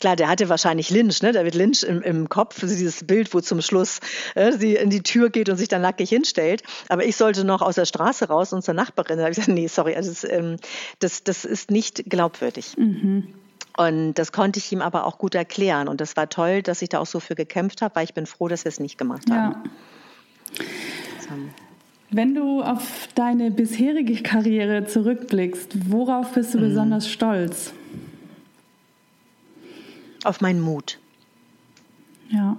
[0.00, 1.32] Klar, der hatte wahrscheinlich Lynch, ne?
[1.32, 4.00] David Lynch im, im Kopf, dieses Bild, wo zum Schluss
[4.34, 6.62] äh, sie in die Tür geht und sich dann nackig hinstellt.
[6.88, 9.18] Aber ich sollte noch aus der Straße raus und zur Nachbarin.
[9.18, 10.56] Da habe ich gesagt, nee, sorry, also das, ähm,
[11.00, 12.76] das, das ist nicht glaubwürdig.
[12.78, 13.28] Mhm.
[13.76, 15.86] Und das konnte ich ihm aber auch gut erklären.
[15.86, 18.26] Und das war toll, dass ich da auch so für gekämpft habe, weil ich bin
[18.26, 19.54] froh, dass wir es nicht gemacht haben.
[20.58, 20.66] Ja.
[22.10, 26.62] Wenn du auf deine bisherige Karriere zurückblickst, worauf bist du mhm.
[26.62, 27.72] besonders stolz?
[30.24, 30.98] Auf meinen Mut.
[32.28, 32.56] Ja.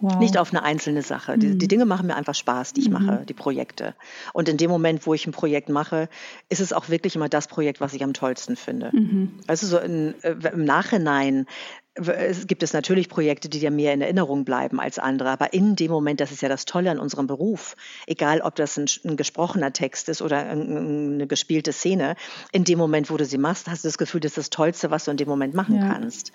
[0.00, 0.18] Wow.
[0.18, 1.36] Nicht auf eine einzelne Sache.
[1.36, 1.40] Mhm.
[1.40, 2.92] Die, die, Dinge machen mir einfach Spaß, die ich mhm.
[2.94, 3.94] mache, die Projekte.
[4.32, 6.08] Und in dem Moment, wo ich ein Projekt mache,
[6.48, 8.90] ist es auch wirklich immer das Projekt, was ich am tollsten finde.
[8.92, 9.32] Mhm.
[9.46, 11.46] Also so in, äh, im Nachhinein
[11.94, 15.76] es gibt es natürlich Projekte, die dir mehr in Erinnerung bleiben als andere, aber in
[15.76, 17.76] dem Moment, das ist ja das Tolle an unserem Beruf,
[18.06, 22.14] egal ob das ein, ein gesprochener Text ist oder ein, eine gespielte Szene,
[22.52, 24.90] in dem Moment, wo du sie machst, hast du das Gefühl, das ist das Tollste,
[24.90, 25.88] was du in dem Moment machen ja.
[25.88, 26.32] kannst.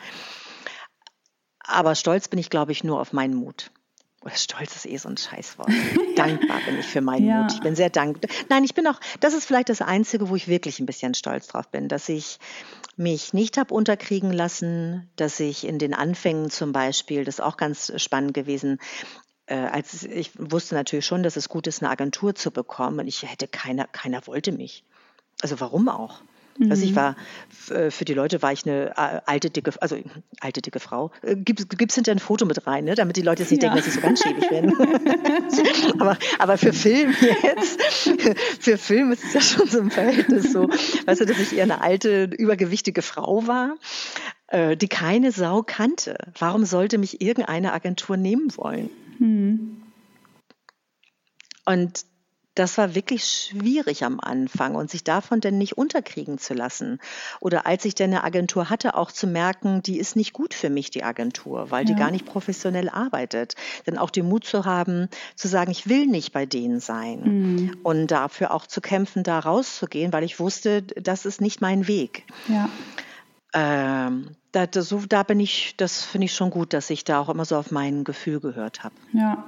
[1.60, 3.72] Aber stolz bin ich, glaube ich, nur auf meinen Mut.
[4.26, 5.70] Oder stolz ist eh so ein Scheißwort.
[6.16, 7.42] Dankbar bin ich für meinen ja.
[7.44, 7.54] Mut.
[7.54, 8.30] Ich bin sehr dankbar.
[8.50, 11.48] Nein, ich bin auch, das ist vielleicht das Einzige, wo ich wirklich ein bisschen stolz
[11.48, 12.40] drauf bin, dass ich
[12.98, 17.56] mich nicht habe unterkriegen lassen, dass ich in den Anfängen zum Beispiel, das ist auch
[17.56, 18.80] ganz spannend gewesen,
[19.46, 23.02] äh, als ich wusste natürlich schon, dass es gut ist, eine Agentur zu bekommen.
[23.02, 24.84] Und ich hätte keiner, keiner wollte mich.
[25.42, 26.22] Also warum auch?
[26.70, 26.96] Also ich mhm.
[26.96, 27.16] war,
[27.70, 29.98] äh, für die Leute war ich eine äh, alte, dicke, also
[30.40, 31.12] alte, dicke Frau.
[31.22, 32.96] Äh, Gibt es hinter ein Foto mit rein, ne?
[32.96, 33.70] damit die Leute jetzt nicht ja.
[33.70, 34.74] denken, dass ich so ganz schäbig bin.
[36.00, 37.82] aber, aber für Film jetzt,
[38.62, 41.64] für Film ist es ja schon so ein Verhältnis so, weißt du, dass ich eher
[41.64, 43.76] eine alte, übergewichtige Frau war,
[44.54, 46.16] die keine Sau kannte.
[46.38, 48.90] Warum sollte mich irgendeine Agentur nehmen wollen?
[49.20, 49.82] Mhm.
[51.66, 52.06] Und
[52.56, 57.00] das war wirklich schwierig am Anfang und sich davon denn nicht unterkriegen zu lassen.
[57.42, 60.70] Oder als ich denn eine Agentur hatte, auch zu merken, die ist nicht gut für
[60.70, 61.94] mich, die Agentur, weil ja.
[61.94, 63.56] die gar nicht professionell arbeitet.
[63.86, 67.22] Denn auch den Mut zu haben, zu sagen, ich will nicht bei denen sein.
[67.24, 67.78] Mhm.
[67.84, 72.24] Und dafür auch zu kämpfen, da rauszugehen, weil ich wusste, das ist nicht mein Weg.
[72.48, 72.70] Ja.
[73.54, 77.28] Ähm, da, so, da bin ich, das finde ich schon gut, dass ich da auch
[77.28, 78.96] immer so auf mein Gefühl gehört habe.
[79.12, 79.46] Ja.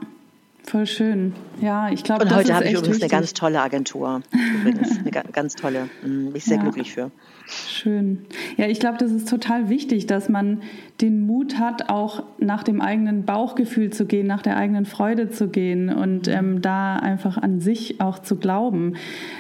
[0.70, 1.32] Voll schön.
[1.62, 3.04] Ja, ich glaube, Und heute habe ich übrigens wichtig.
[3.04, 4.22] eine ganz tolle Agentur.
[4.60, 5.88] Übrigens, eine ganz tolle.
[6.02, 6.64] Bin ich sehr ja.
[6.64, 7.10] glücklich für.
[7.46, 8.26] Schön.
[8.58, 10.62] Ja, ich glaube, das ist total wichtig, dass man
[11.00, 15.48] den Mut hat, auch nach dem eigenen Bauchgefühl zu gehen, nach der eigenen Freude zu
[15.48, 16.34] gehen und mhm.
[16.34, 18.98] ähm, da einfach an sich auch zu glauben.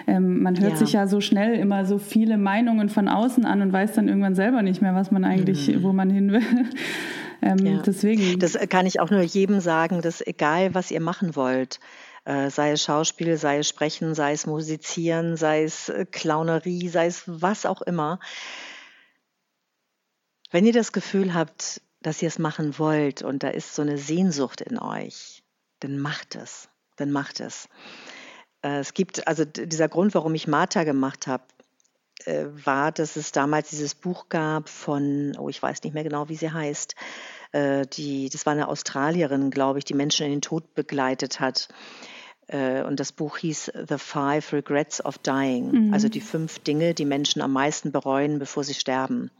[0.07, 0.77] Ähm, man hört ja.
[0.77, 4.35] sich ja so schnell immer so viele Meinungen von außen an und weiß dann irgendwann
[4.35, 5.83] selber nicht mehr, was man eigentlich, mhm.
[5.83, 6.41] wo man hin will.
[7.41, 7.81] Ähm, ja.
[7.81, 8.39] Deswegen.
[8.39, 11.79] Das kann ich auch nur jedem sagen, dass egal, was ihr machen wollt,
[12.25, 17.05] äh, sei es Schauspiel, sei es Sprechen, sei es Musizieren, sei es äh, Clownerie, sei
[17.07, 18.19] es was auch immer,
[20.51, 23.97] wenn ihr das Gefühl habt, dass ihr es machen wollt und da ist so eine
[23.97, 25.43] Sehnsucht in euch,
[25.79, 27.67] dann macht es, dann macht es.
[28.61, 31.56] Äh, es gibt also dieser Grund, warum ich Martha gemacht habe, äh,
[32.25, 36.35] war, dass es damals dieses Buch gab von, oh, ich weiß nicht mehr genau, wie
[36.35, 36.95] sie heißt,
[37.51, 41.69] äh, die, das war eine Australierin, glaube ich, die Menschen in den Tod begleitet hat.
[42.47, 45.93] Äh, und das Buch hieß The Five Regrets of Dying, mhm.
[45.93, 49.31] also die fünf Dinge, die Menschen am meisten bereuen, bevor sie sterben.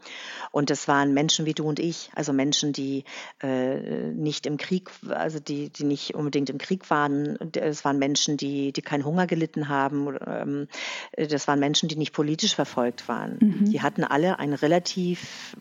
[0.51, 3.05] Und das waren Menschen wie du und ich, also Menschen, die
[3.41, 7.37] äh, nicht im Krieg, also die, die nicht unbedingt im Krieg waren.
[7.53, 10.17] Es waren Menschen, die, die keinen Hunger gelitten haben.
[10.25, 10.67] Ähm,
[11.15, 13.37] das waren Menschen, die nicht politisch verfolgt waren.
[13.39, 13.71] Mhm.
[13.71, 15.55] Die hatten alle ein relativ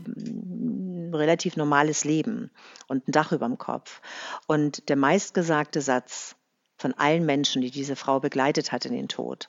[1.13, 2.51] relativ normales Leben
[2.89, 4.01] und ein Dach über dem Kopf.
[4.47, 6.37] Und der meistgesagte Satz,
[6.77, 9.49] von allen Menschen, die diese Frau begleitet hat in den Tod,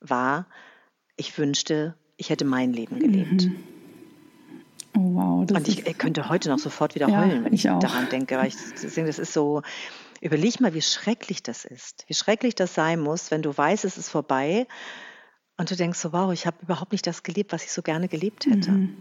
[0.00, 0.46] war,
[1.16, 3.46] ich wünschte, ich hätte mein Leben gelebt.
[3.46, 3.64] Mhm.
[4.96, 5.50] Oh, wow.
[5.50, 8.36] Und ich, ich, könnte heute noch sofort wieder ja, heulen, wenn ich, ich daran denke.
[8.36, 9.62] Weil ich das ist so,
[10.20, 12.04] überleg mal, wie schrecklich das ist.
[12.08, 14.66] Wie schrecklich das sein muss, wenn du weißt, es ist vorbei
[15.56, 18.08] und du denkst so, wow, ich habe überhaupt nicht das gelebt, was ich so gerne
[18.08, 18.72] gelebt hätte.
[18.72, 18.96] Mhm.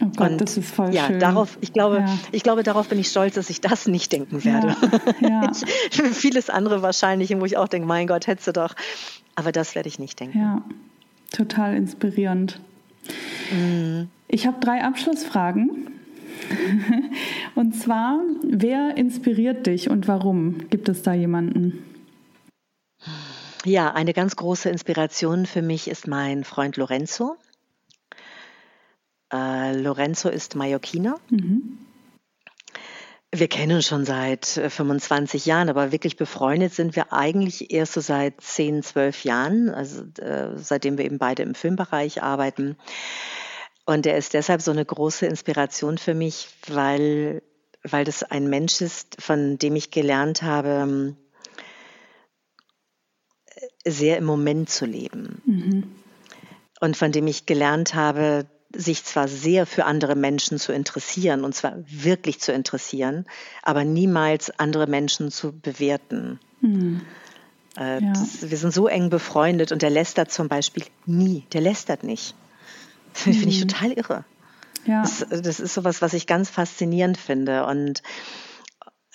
[0.00, 1.20] Oh Gott, und das ist voll ja, schön.
[1.20, 2.18] darauf, ich glaube, ja.
[2.32, 4.76] ich glaube, darauf bin ich stolz, dass ich das nicht denken werde.
[5.20, 5.52] Ja, ja.
[5.52, 8.74] Ich, vieles andere wahrscheinlich, wo ich auch denke, mein Gott, hättest du doch.
[9.36, 10.38] Aber das werde ich nicht denken.
[10.38, 10.62] Ja,
[11.30, 12.60] total inspirierend.
[13.52, 14.08] Mhm.
[14.26, 15.90] Ich habe drei Abschlussfragen.
[17.54, 20.68] und zwar, wer inspiriert dich und warum?
[20.70, 21.84] Gibt es da jemanden?
[23.64, 27.36] Ja, eine ganz große Inspiration für mich ist mein Freund Lorenzo.
[29.34, 31.18] Äh, Lorenzo ist Mallorquiner.
[31.28, 31.78] Mhm.
[33.32, 37.94] Wir kennen uns schon seit 25 äh, Jahren, aber wirklich befreundet sind wir eigentlich erst
[37.94, 42.76] so seit 10, 12 Jahren, also äh, seitdem wir eben beide im Filmbereich arbeiten.
[43.86, 47.42] Und er ist deshalb so eine große Inspiration für mich, weil,
[47.82, 51.16] weil das ein Mensch ist, von dem ich gelernt habe,
[53.84, 55.42] sehr im Moment zu leben.
[55.44, 55.92] Mhm.
[56.80, 58.46] Und von dem ich gelernt habe,
[58.76, 63.26] sich zwar sehr für andere Menschen zu interessieren, und zwar wirklich zu interessieren,
[63.62, 66.38] aber niemals andere Menschen zu bewerten.
[66.60, 67.02] Mhm.
[67.76, 68.12] Äh, ja.
[68.12, 71.44] das, wir sind so eng befreundet und der lästert zum Beispiel nie.
[71.52, 72.34] Der lästert nicht.
[73.14, 73.32] Das mhm.
[73.34, 74.24] finde ich total irre.
[74.86, 75.02] Ja.
[75.02, 77.64] Das, das ist sowas, was ich ganz faszinierend finde.
[77.64, 78.02] Und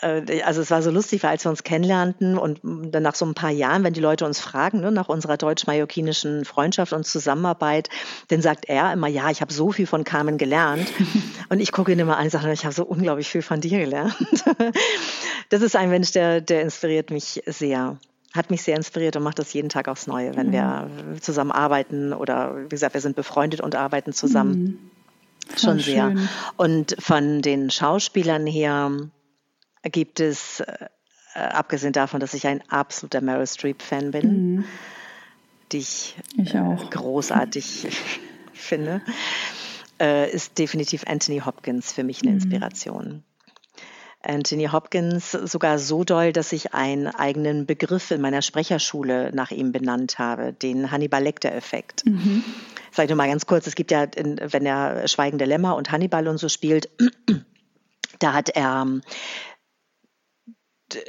[0.01, 3.33] also es war so lustig, weil als wir uns kennenlernten und dann nach so ein
[3.33, 7.89] paar Jahren, wenn die Leute uns fragen, ne, nach unserer deutsch-mallorquinischen Freundschaft und Zusammenarbeit,
[8.29, 10.87] dann sagt er immer, ja, ich habe so viel von Carmen gelernt.
[11.49, 13.79] und ich gucke ihn immer an und sage, ich habe so unglaublich viel von dir
[13.79, 14.15] gelernt.
[15.49, 17.97] das ist ein Mensch, der, der inspiriert mich sehr
[18.31, 20.51] hat mich sehr inspiriert und macht das jeden Tag aufs Neue, wenn mhm.
[20.51, 20.89] wir
[21.19, 24.61] zusammen arbeiten oder wie gesagt, wir sind befreundet und arbeiten zusammen.
[24.61, 24.79] Mhm.
[25.57, 26.11] Schon sehr.
[26.11, 26.29] Schön.
[26.55, 28.91] Und von den Schauspielern her,
[29.83, 30.89] gibt es, äh,
[31.39, 34.65] abgesehen davon, dass ich ein absoluter Meryl Streep-Fan bin, mhm.
[35.71, 37.87] die ich, ich äh, großartig
[38.53, 39.01] finde,
[39.99, 42.37] äh, ist definitiv Anthony Hopkins für mich eine mhm.
[42.37, 43.23] Inspiration.
[44.21, 49.71] Anthony Hopkins sogar so doll, dass ich einen eigenen Begriff in meiner Sprecherschule nach ihm
[49.71, 52.05] benannt habe, den Hannibal Lecter-Effekt.
[52.05, 52.43] Mhm.
[52.91, 56.27] Sag ich nur mal ganz kurz, es gibt ja, wenn er Schweigende Lämmer und Hannibal
[56.27, 56.89] und so spielt,
[58.19, 58.85] da hat er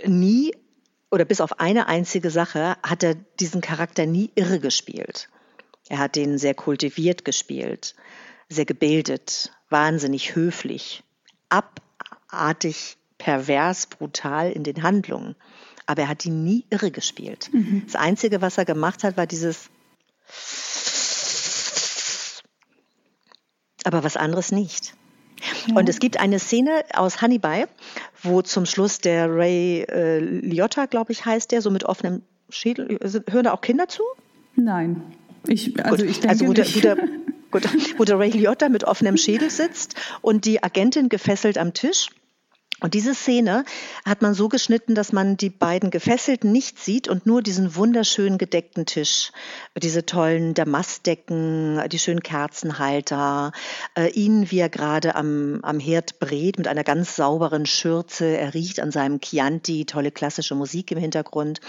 [0.07, 0.55] nie
[1.11, 5.29] oder bis auf eine einzige Sache hat er diesen Charakter nie irre gespielt.
[5.89, 7.95] Er hat den sehr kultiviert gespielt,
[8.49, 11.03] sehr gebildet, wahnsinnig höflich,
[11.49, 15.35] abartig, pervers, brutal in den Handlungen.
[15.87, 17.51] Aber er hat ihn nie irre gespielt.
[17.53, 17.83] Mhm.
[17.87, 19.69] Das Einzige, was er gemacht hat, war dieses
[23.85, 24.95] aber was anderes nicht.
[25.75, 27.69] Und es gibt eine Szene aus Hannibal,
[28.23, 32.99] wo zum Schluss der Ray äh, Liotta, glaube ich, heißt der, so mit offenem Schädel.
[33.29, 34.03] Hören da auch Kinder zu?
[34.57, 35.03] Nein.
[35.47, 36.11] Ich, also Gut.
[36.11, 36.97] ich denke also wo der, wo der,
[37.51, 37.65] Gut,
[37.99, 42.11] wo der Ray Liotta mit offenem Schädel sitzt und die Agentin gefesselt am Tisch.
[42.81, 43.65] Und diese Szene
[44.07, 48.39] hat man so geschnitten, dass man die beiden Gefesselten nicht sieht und nur diesen wunderschön
[48.39, 49.33] gedeckten Tisch,
[49.77, 53.53] diese tollen Damastdecken, die schönen Kerzenhalter,
[53.97, 58.25] äh, ihn, wie er gerade am, am Herd brät mit einer ganz sauberen Schürze.
[58.25, 61.61] Er riecht an seinem Chianti, tolle klassische Musik im Hintergrund.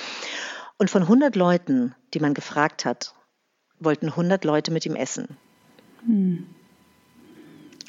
[0.78, 3.14] Und von 100 Leuten, die man gefragt hat,
[3.80, 5.38] wollten 100 Leute mit ihm essen.
[6.06, 6.48] Hm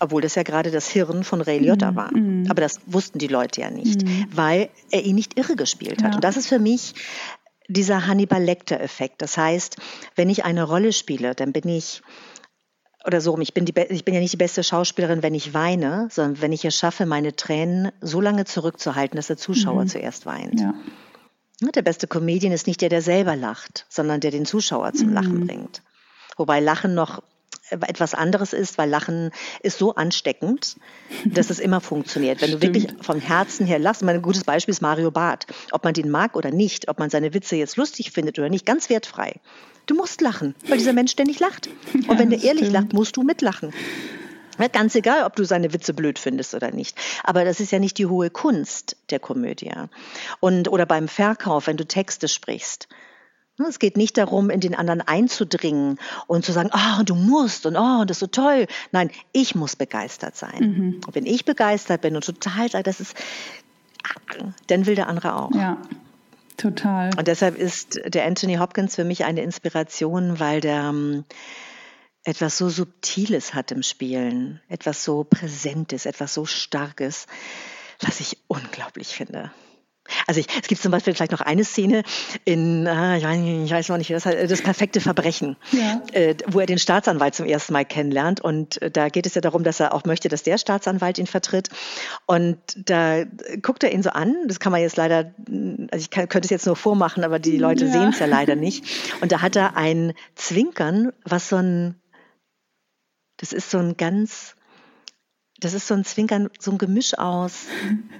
[0.02, 2.12] obwohl das ja gerade das Hirn von Ray Liotta mm, war.
[2.12, 2.46] Mm.
[2.50, 4.24] Aber das wussten die Leute ja nicht, mm.
[4.32, 6.10] weil er ihn nicht irre gespielt hat.
[6.10, 6.14] Ja.
[6.16, 6.94] Und das ist für mich
[7.68, 9.22] dieser Hannibal Lecter-Effekt.
[9.22, 9.76] Das heißt,
[10.16, 12.02] wenn ich eine Rolle spiele, dann bin ich
[13.04, 16.08] oder so, ich bin, die, ich bin ja nicht die beste Schauspielerin, wenn ich weine,
[16.10, 19.88] sondern wenn ich es schaffe, meine Tränen so lange zurückzuhalten, dass der Zuschauer mhm.
[19.88, 20.60] zuerst weint.
[20.60, 20.74] Ja.
[21.74, 25.14] Der beste Comedian ist nicht der, der selber lacht, sondern der den Zuschauer zum mhm.
[25.14, 25.82] Lachen bringt.
[26.36, 27.22] Wobei Lachen noch
[27.70, 29.30] etwas anderes ist, weil Lachen
[29.62, 30.76] ist so ansteckend,
[31.24, 32.42] dass es immer funktioniert.
[32.42, 35.46] Wenn du wirklich vom Herzen her lachst, mein gutes Beispiel ist Mario Barth.
[35.70, 38.66] Ob man den mag oder nicht, ob man seine Witze jetzt lustig findet oder nicht,
[38.66, 39.40] ganz wertfrei.
[39.86, 41.68] Du musst lachen, weil dieser Mensch ständig lacht.
[41.94, 42.72] Und ja, wenn der ehrlich stimmt.
[42.72, 43.72] lacht, musst du mitlachen.
[44.72, 46.96] Ganz egal, ob du seine Witze blöd findest oder nicht.
[47.24, 49.72] Aber das ist ja nicht die hohe Kunst der Komödie.
[50.40, 52.86] Und, oder beim Verkauf, wenn du Texte sprichst.
[53.58, 57.14] Ne, es geht nicht darum, in den anderen einzudringen und zu sagen, ah, oh, du
[57.14, 58.66] musst und oh, das ist so toll.
[58.92, 60.60] Nein, ich muss begeistert sein.
[60.60, 61.00] Mhm.
[61.06, 63.14] Und wenn ich begeistert bin und total sage, das ist,
[64.68, 65.54] dann will der andere auch.
[65.54, 65.76] Ja.
[66.56, 67.10] Total.
[67.16, 71.24] Und deshalb ist der Anthony Hopkins für mich eine Inspiration, weil der ähm,
[72.24, 77.26] etwas so Subtiles hat im Spielen, etwas so Präsentes, etwas so Starkes,
[78.00, 79.50] was ich unglaublich finde.
[80.26, 82.02] Also ich, es gibt zum Beispiel vielleicht noch eine Szene
[82.44, 86.02] in, äh, ich, weiß, ich weiß noch nicht, das, das perfekte Verbrechen, ja.
[86.12, 88.40] äh, wo er den Staatsanwalt zum ersten Mal kennenlernt.
[88.40, 91.26] Und äh, da geht es ja darum, dass er auch möchte, dass der Staatsanwalt ihn
[91.26, 91.68] vertritt.
[92.26, 93.24] Und da
[93.62, 94.34] guckt er ihn so an.
[94.46, 95.34] Das kann man jetzt leider,
[95.90, 97.92] also ich kann, könnte es jetzt nur vormachen, aber die Leute ja.
[97.92, 98.84] sehen es ja leider nicht.
[99.20, 102.00] Und da hat er ein Zwinkern, was so ein,
[103.38, 104.54] das ist so ein ganz,
[105.58, 107.66] das ist so ein Zwinkern, so ein Gemisch aus,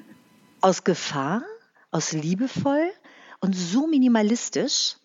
[0.61, 1.43] aus Gefahr
[1.93, 2.91] aus liebevoll
[3.41, 4.97] und so minimalistisch,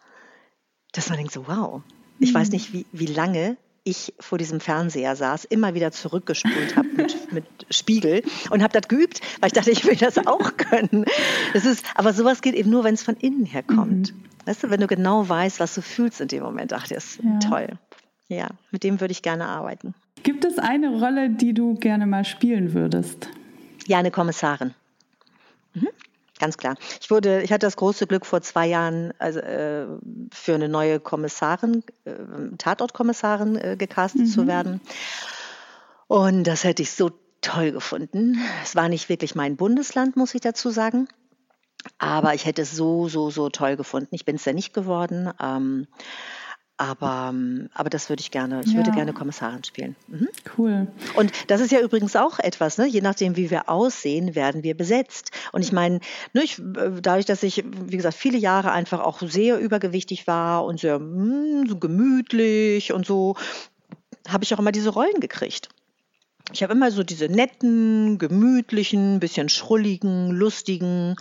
[0.93, 1.83] dass man denkt so, wow,
[2.19, 2.53] ich weiß mhm.
[2.53, 7.45] nicht, wie, wie lange ich vor diesem Fernseher saß, immer wieder zurückgespult habe mit, mit
[7.69, 11.05] Spiegel und habe das geübt, weil ich dachte, ich will das auch können.
[11.53, 14.13] Das ist, aber sowas geht eben nur, wenn es von innen her kommt.
[14.13, 14.23] Mhm.
[14.45, 17.19] Weißt du, wenn du genau weißt, was du fühlst in dem Moment, ach, das ist
[17.23, 17.39] ja.
[17.39, 17.67] toll.
[18.27, 19.93] Ja, mit dem würde ich gerne arbeiten.
[20.23, 23.29] Gibt es eine Rolle, die du gerne mal spielen würdest?
[23.85, 24.73] Ja, eine Kommissarin.
[25.73, 25.87] Mhm.
[26.39, 26.75] Ganz klar.
[27.01, 29.87] Ich wurde, ich hatte das große Glück, vor zwei Jahren also, äh,
[30.31, 32.13] für eine neue Kommissarin, äh,
[32.57, 34.27] Tatortkommissarin äh, gecastet mhm.
[34.27, 34.81] zu werden.
[36.07, 37.11] Und das hätte ich so
[37.41, 38.39] toll gefunden.
[38.63, 41.07] Es war nicht wirklich mein Bundesland, muss ich dazu sagen.
[41.97, 44.13] Aber ich hätte es so, so, so toll gefunden.
[44.13, 45.31] Ich bin es ja nicht geworden.
[45.41, 45.87] Ähm,
[46.77, 48.77] aber, ähm, aber das würde ich gerne, ich ja.
[48.77, 49.95] würde gerne Kommissarin spielen.
[50.07, 50.29] Mhm.
[50.57, 50.87] Cool.
[51.15, 52.87] Und das ist ja übrigens auch etwas, ne?
[52.87, 55.31] je nachdem, wie wir aussehen, werden wir besetzt.
[55.51, 55.99] Und ich meine,
[56.33, 60.65] ne, ich, äh, dadurch, dass ich, wie gesagt, viele Jahre einfach auch sehr übergewichtig war
[60.65, 63.35] und sehr mh, hm, so gemütlich und so,
[64.27, 65.69] habe ich auch immer diese Rollen gekriegt.
[66.53, 71.15] Ich habe immer so diese netten, gemütlichen, bisschen schrulligen, lustigen.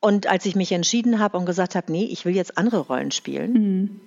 [0.00, 3.10] Und als ich mich entschieden habe und gesagt habe, nee, ich will jetzt andere Rollen
[3.10, 4.00] spielen, mhm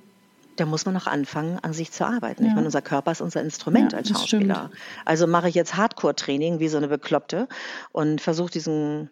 [0.55, 2.43] da muss man auch anfangen, an sich zu arbeiten.
[2.43, 2.49] Ja.
[2.49, 4.71] Ich meine, unser Körper ist unser Instrument ja, als Schauspieler.
[5.05, 7.47] Also mache ich jetzt Hardcore-Training wie so eine Bekloppte
[7.91, 9.09] und versuche diesen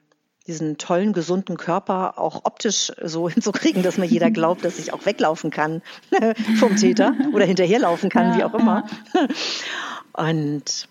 [0.47, 5.05] diesen tollen, gesunden Körper auch optisch so hinzukriegen, dass mir jeder glaubt, dass ich auch
[5.05, 5.81] weglaufen kann
[6.59, 8.85] vom Täter oder hinterherlaufen kann, ja, wie auch immer.
[10.13, 10.87] Und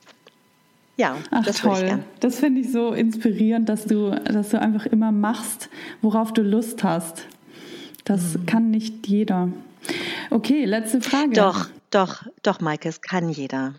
[0.97, 2.05] ja, Ach, das toll.
[2.21, 5.69] Das finde ich so inspirierend, dass du, dass du einfach immer machst,
[6.03, 7.25] worauf du Lust hast.
[8.05, 8.47] Das mhm.
[8.47, 9.49] kann nicht jeder.
[10.31, 11.33] Okay, letzte Frage.
[11.33, 13.75] Doch, doch, doch, Maike, es kann jeder.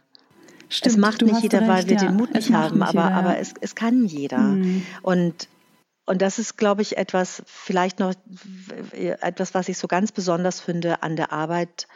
[0.70, 2.04] Stimmt, es macht nicht jeder, recht, weil wir ja.
[2.06, 4.40] den Mut nicht haben, aber, jeder, aber es, es kann jeder.
[4.40, 4.86] Mhm.
[5.02, 5.48] Und
[6.06, 8.14] und das ist, glaube ich, etwas, vielleicht noch
[8.92, 11.88] etwas, was ich so ganz besonders finde an der Arbeit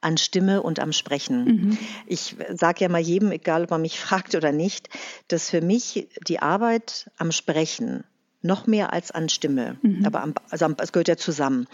[0.00, 1.44] an Stimme und am Sprechen.
[1.44, 1.78] Mhm.
[2.06, 4.88] Ich sage ja mal jedem, egal ob man mich fragt oder nicht,
[5.28, 8.04] dass für mich die Arbeit am Sprechen
[8.40, 10.04] noch mehr als an Stimme, mhm.
[10.04, 11.68] aber am, also es gehört ja zusammen,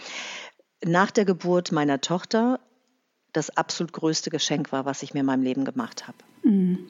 [0.83, 2.59] nach der Geburt meiner Tochter
[3.33, 6.17] das absolut größte Geschenk war, was ich mir in meinem Leben gemacht habe.
[6.43, 6.87] Mhm.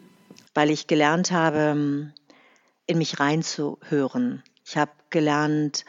[0.53, 2.13] Weil ich gelernt habe,
[2.87, 4.43] in mich reinzuhören.
[4.65, 5.85] Ich habe gelernt,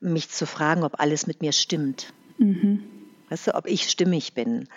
[0.00, 2.12] mich zu fragen, ob alles mit mir stimmt.
[2.38, 2.84] Mhm.
[3.28, 4.68] Weißt du, ob ich stimmig bin.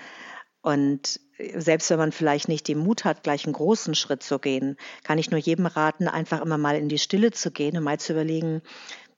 [0.61, 1.19] Und
[1.55, 5.17] selbst wenn man vielleicht nicht den Mut hat, gleich einen großen Schritt zu gehen, kann
[5.17, 8.13] ich nur jedem raten, einfach immer mal in die Stille zu gehen und mal zu
[8.13, 8.61] überlegen,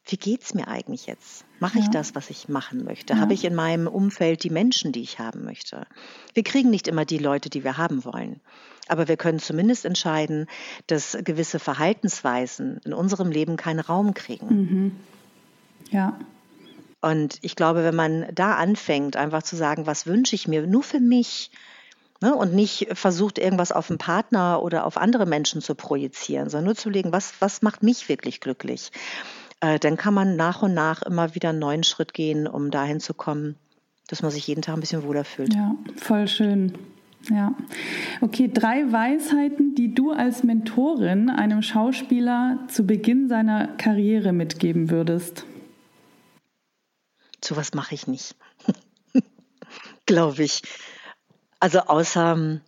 [0.07, 1.45] wie geht's mir eigentlich jetzt?
[1.59, 1.91] Mache ich ja.
[1.91, 3.13] das, was ich machen möchte?
[3.13, 3.19] Ja.
[3.19, 5.87] Habe ich in meinem Umfeld die Menschen, die ich haben möchte?
[6.33, 8.39] Wir kriegen nicht immer die Leute, die wir haben wollen.
[8.87, 10.45] Aber wir können zumindest entscheiden,
[10.85, 14.47] dass gewisse Verhaltensweisen in unserem Leben keinen Raum kriegen.
[14.47, 14.91] Mhm.
[15.89, 16.19] Ja.
[17.01, 20.83] Und ich glaube, wenn man da anfängt, einfach zu sagen, was wünsche ich mir nur
[20.83, 21.49] für mich,
[22.21, 26.65] ne, und nicht versucht, irgendwas auf den Partner oder auf andere Menschen zu projizieren, sondern
[26.65, 28.91] nur zu legen, was, was macht mich wirklich glücklich?
[29.61, 32.99] Äh, dann kann man nach und nach immer wieder einen neuen Schritt gehen, um dahin
[32.99, 33.55] zu kommen,
[34.07, 35.53] dass man sich jeden Tag ein bisschen wohler fühlt.
[35.53, 36.73] Ja, voll schön.
[37.29, 37.55] Ja.
[38.21, 45.45] Okay, drei Weisheiten, die du als Mentorin einem Schauspieler zu Beginn seiner Karriere mitgeben würdest.
[47.43, 48.35] So was mache ich nicht.
[50.05, 50.61] Glaube ich.
[51.59, 52.61] Also außer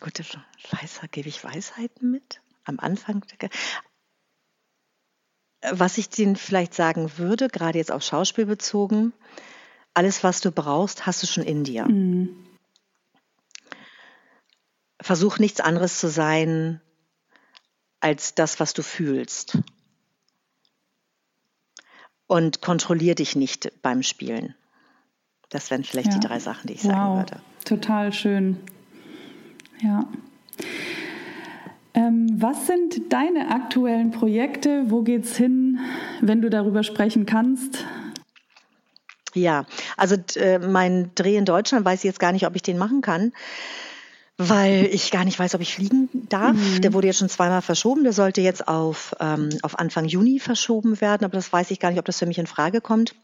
[0.00, 0.24] gute
[0.70, 2.40] Weisheit, gebe ich Weisheiten mit?
[2.64, 3.24] Am Anfang.
[5.62, 9.12] Was ich Ihnen vielleicht sagen würde, gerade jetzt auf Schauspiel bezogen,
[9.94, 11.86] alles, was du brauchst, hast du schon in dir.
[11.86, 12.46] Mhm.
[15.00, 16.80] Versuch nichts anderes zu sein
[18.00, 19.58] als das, was du fühlst.
[22.26, 24.54] Und kontrollier dich nicht beim Spielen.
[25.48, 26.18] Das wären vielleicht ja.
[26.18, 26.92] die drei Sachen, die ich wow.
[26.92, 27.42] sagen würde.
[27.64, 28.60] Total schön.
[29.82, 30.08] Ja.
[31.94, 34.84] Ähm, was sind deine aktuellen Projekte?
[34.90, 35.80] Wo geht's hin,
[36.20, 37.84] wenn du darüber sprechen kannst?
[39.34, 39.64] Ja,
[39.96, 43.00] also äh, mein Dreh in Deutschland weiß ich jetzt gar nicht, ob ich den machen
[43.00, 43.32] kann,
[44.38, 46.56] weil ich gar nicht weiß, ob ich fliegen darf.
[46.56, 46.80] Mhm.
[46.80, 48.04] Der wurde jetzt schon zweimal verschoben.
[48.04, 51.90] Der sollte jetzt auf, ähm, auf Anfang Juni verschoben werden, aber das weiß ich gar
[51.90, 53.14] nicht, ob das für mich in Frage kommt.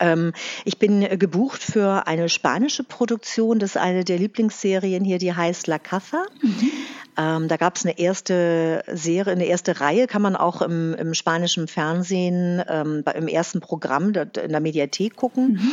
[0.00, 0.32] Ähm,
[0.64, 3.58] ich bin gebucht für eine spanische Produktion.
[3.58, 6.24] Das ist eine der Lieblingsserien hier, die heißt La Caza.
[6.42, 6.70] Mhm.
[7.18, 11.14] Ähm, da gab es eine erste Serie, eine erste Reihe, kann man auch im, im
[11.14, 15.52] spanischen Fernsehen ähm, im ersten Programm in der Mediathek gucken.
[15.52, 15.72] Mhm.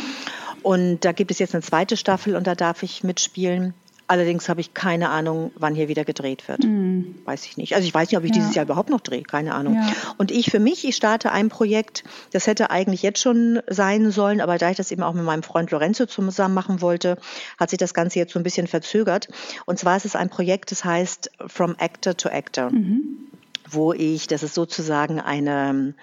[0.62, 3.74] Und da gibt es jetzt eine zweite Staffel und da darf ich mitspielen.
[4.06, 6.64] Allerdings habe ich keine Ahnung, wann hier wieder gedreht wird.
[6.64, 7.14] Mhm.
[7.24, 7.74] Weiß ich nicht.
[7.74, 8.36] Also ich weiß nicht, ob ich ja.
[8.36, 9.22] dieses Jahr überhaupt noch drehe.
[9.22, 9.76] Keine Ahnung.
[9.76, 9.92] Ja.
[10.18, 14.42] Und ich für mich, ich starte ein Projekt, das hätte eigentlich jetzt schon sein sollen,
[14.42, 17.16] aber da ich das eben auch mit meinem Freund Lorenzo zusammen machen wollte,
[17.58, 19.28] hat sich das Ganze jetzt so ein bisschen verzögert.
[19.64, 23.28] Und zwar ist es ein Projekt, das heißt From Actor to Actor, mhm.
[23.70, 25.94] wo ich, das ist sozusagen eine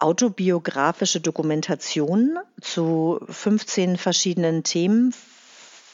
[0.00, 5.12] autobiografische Dokumentation zu 15 verschiedenen Themen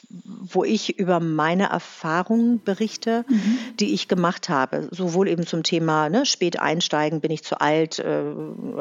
[0.09, 3.59] wo ich über meine Erfahrungen berichte, mhm.
[3.80, 4.88] die ich gemacht habe.
[4.90, 8.22] Sowohl eben zum Thema ne, spät einsteigen, bin ich zu alt, äh,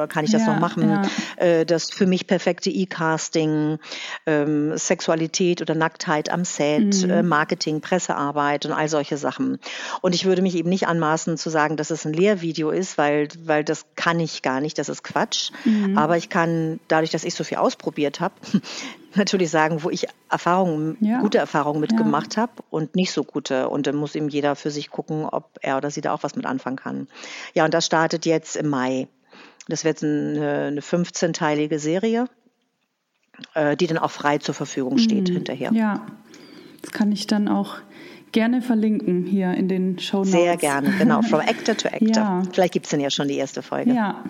[0.09, 1.03] kann ich das ja, noch machen, ja.
[1.37, 3.79] äh, das für mich perfekte E-Casting,
[4.25, 7.09] ähm, Sexualität oder Nacktheit am Set, mhm.
[7.09, 9.59] äh, Marketing, Pressearbeit und all solche Sachen.
[10.01, 13.29] Und ich würde mich eben nicht anmaßen zu sagen, dass es ein Lehrvideo ist, weil,
[13.43, 15.51] weil das kann ich gar nicht, das ist Quatsch.
[15.65, 15.97] Mhm.
[15.97, 18.35] Aber ich kann, dadurch, dass ich so viel ausprobiert habe,
[19.17, 21.21] natürlich sagen, wo ich Erfahrungen, ja.
[21.21, 22.43] gute Erfahrungen mitgemacht ja.
[22.43, 23.69] habe und nicht so gute.
[23.69, 26.35] Und dann muss eben jeder für sich gucken, ob er oder sie da auch was
[26.35, 27.07] mit anfangen kann.
[27.53, 29.07] Ja, und das startet jetzt im Mai.
[29.67, 32.25] Das wird eine, eine 15-teilige Serie,
[33.53, 35.33] äh, die dann auch frei zur Verfügung steht mhm.
[35.33, 35.71] hinterher.
[35.73, 36.05] Ja,
[36.81, 37.77] das kann ich dann auch
[38.33, 40.31] gerne verlinken hier in den Show Notes.
[40.31, 41.21] Sehr gerne, genau.
[41.29, 42.09] From Actor to Actor.
[42.09, 42.43] Ja.
[42.51, 43.93] Vielleicht gibt es dann ja schon die erste Folge.
[43.93, 44.23] Ja.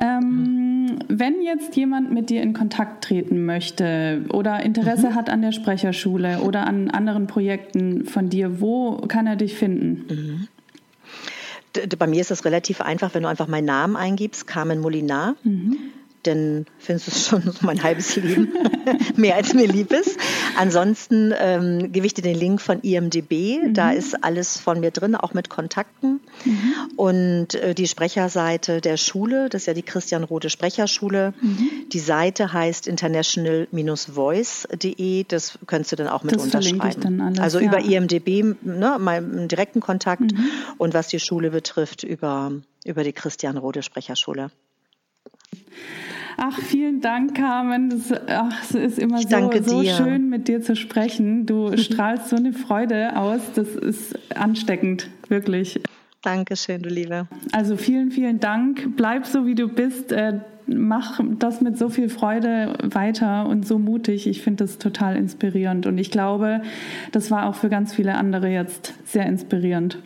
[0.00, 0.73] Ähm,
[1.08, 5.14] wenn jetzt jemand mit dir in Kontakt treten möchte oder Interesse mhm.
[5.14, 10.04] hat an der Sprecherschule oder an anderen Projekten von dir, wo kann er dich finden?
[10.08, 10.48] Mhm.
[11.98, 15.34] Bei mir ist das relativ einfach, wenn du einfach meinen Namen eingibst, Carmen Molinar.
[15.42, 15.93] Mhm
[16.26, 18.52] dann findest du es schon so mein halbes Leben,
[19.16, 20.18] mehr als mir lieb ist.
[20.56, 23.74] Ansonsten ähm, gebe ich dir den Link von IMDB, mhm.
[23.74, 26.20] da ist alles von mir drin, auch mit Kontakten.
[26.44, 26.74] Mhm.
[26.96, 31.32] Und äh, die Sprecherseite der Schule, das ist ja die Christian Rode Sprecherschule.
[31.40, 31.70] Mhm.
[31.92, 37.20] Die Seite heißt international-voice.de, das könntest du dann auch mit das unterschreiben.
[37.20, 37.66] Alles, also ja.
[37.66, 40.48] über IMDB, ne, mal einen direkten Kontakt mhm.
[40.78, 42.52] und was die Schule betrifft, über,
[42.84, 44.50] über die Christian Rode Sprecherschule.
[46.36, 47.90] Ach, vielen Dank, Carmen.
[47.90, 51.46] Das, ach, es ist immer so, so schön, mit dir zu sprechen.
[51.46, 53.40] Du strahlst so eine Freude aus.
[53.54, 55.80] Das ist ansteckend, wirklich.
[56.22, 57.28] Dankeschön, du Liebe.
[57.52, 58.96] Also vielen, vielen Dank.
[58.96, 60.10] Bleib so, wie du bist.
[60.10, 64.26] Äh, mach das mit so viel Freude weiter und so mutig.
[64.26, 65.86] Ich finde das total inspirierend.
[65.86, 66.62] Und ich glaube,
[67.12, 69.98] das war auch für ganz viele andere jetzt sehr inspirierend.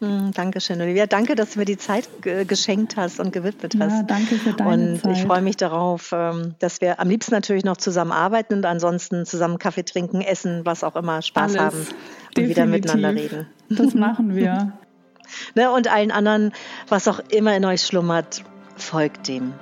[0.00, 1.06] Hm, Dankeschön, Olivia.
[1.06, 3.92] Danke, dass du mir die Zeit geschenkt hast und gewidmet hast.
[3.92, 5.16] Ja, danke für deine und Zeit.
[5.16, 9.26] ich freue mich darauf, ähm, dass wir am liebsten natürlich noch zusammen arbeiten und ansonsten
[9.26, 11.60] zusammen Kaffee trinken, essen, was auch immer, Spaß Alles.
[11.60, 12.48] haben und Definitiv.
[12.48, 13.46] wieder miteinander reden.
[13.70, 14.72] Das machen wir.
[15.56, 16.52] ne, und allen anderen,
[16.88, 18.44] was auch immer in euch schlummert,
[18.76, 19.52] folgt dem.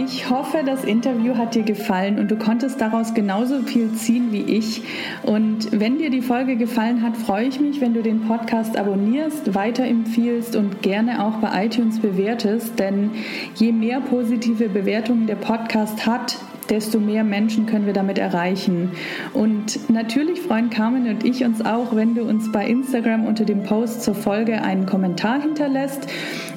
[0.00, 4.42] Ich hoffe, das Interview hat dir gefallen und du konntest daraus genauso viel ziehen wie
[4.42, 4.82] ich.
[5.24, 9.56] Und wenn dir die Folge gefallen hat, freue ich mich, wenn du den Podcast abonnierst,
[9.56, 12.78] weiterempfiehlst und gerne auch bei iTunes bewertest.
[12.78, 13.10] Denn
[13.56, 16.36] je mehr positive Bewertungen der Podcast hat,
[16.70, 18.92] desto mehr Menschen können wir damit erreichen.
[19.32, 23.62] Und natürlich freuen Carmen und ich uns auch, wenn du uns bei Instagram unter dem
[23.62, 26.08] Post zur Folge einen Kommentar hinterlässt.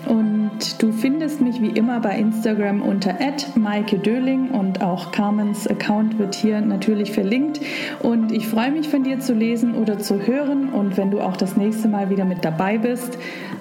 [0.08, 3.18] Und du findest mich wie immer bei Instagram unter
[3.56, 7.62] Maike Döling und auch Carmens Account wird hier natürlich verlinkt.
[8.02, 10.70] Und ich freue mich von dir zu lesen oder zu hören.
[10.70, 13.18] Und wenn du auch das nächste Mal wieder mit dabei bist,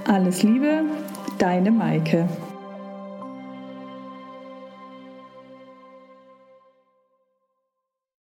[0.06, 0.84] alles Liebe,
[1.38, 2.28] deine Maike.